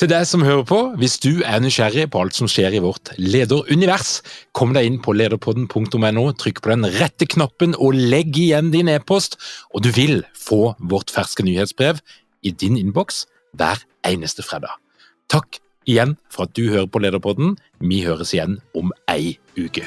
Til 0.00 0.10
deg 0.10 0.26
som 0.28 0.44
hører 0.46 0.64
på, 0.68 0.80
hvis 1.00 1.18
du 1.22 1.42
er 1.46 1.60
nysgjerrig 1.62 2.08
på 2.12 2.22
alt 2.22 2.38
som 2.38 2.50
skjer 2.50 2.78
i 2.78 2.82
vårt 2.84 3.12
lederunivers, 3.20 4.18
kom 4.56 4.74
deg 4.76 4.88
inn 4.88 4.98
på 5.04 5.14
lederpodden.no, 5.16 6.26
trykk 6.40 6.62
på 6.64 6.74
den 6.74 6.88
rette 6.98 7.28
knappen 7.30 7.76
og 7.76 7.96
legg 7.98 8.38
igjen 8.38 8.72
din 8.74 8.90
e-post, 8.92 9.38
og 9.74 9.84
du 9.86 9.92
vil 9.94 10.22
få 10.36 10.74
vårt 10.78 11.12
ferske 11.14 11.46
nyhetsbrev 11.46 12.02
i 12.42 12.54
din 12.54 12.78
innboks 12.80 13.26
hver 13.58 13.82
eneste 14.06 14.44
fredag. 14.46 14.78
Takk 15.28 15.60
igjen 15.88 16.16
for 16.32 16.48
at 16.48 16.56
du 16.56 16.68
hører 16.68 16.88
på 16.88 17.02
Lederpodden. 17.02 17.56
Vi 17.80 18.04
høres 18.06 18.34
igjen 18.36 18.60
om 18.76 18.94
ei 19.10 19.36
uke. 19.58 19.86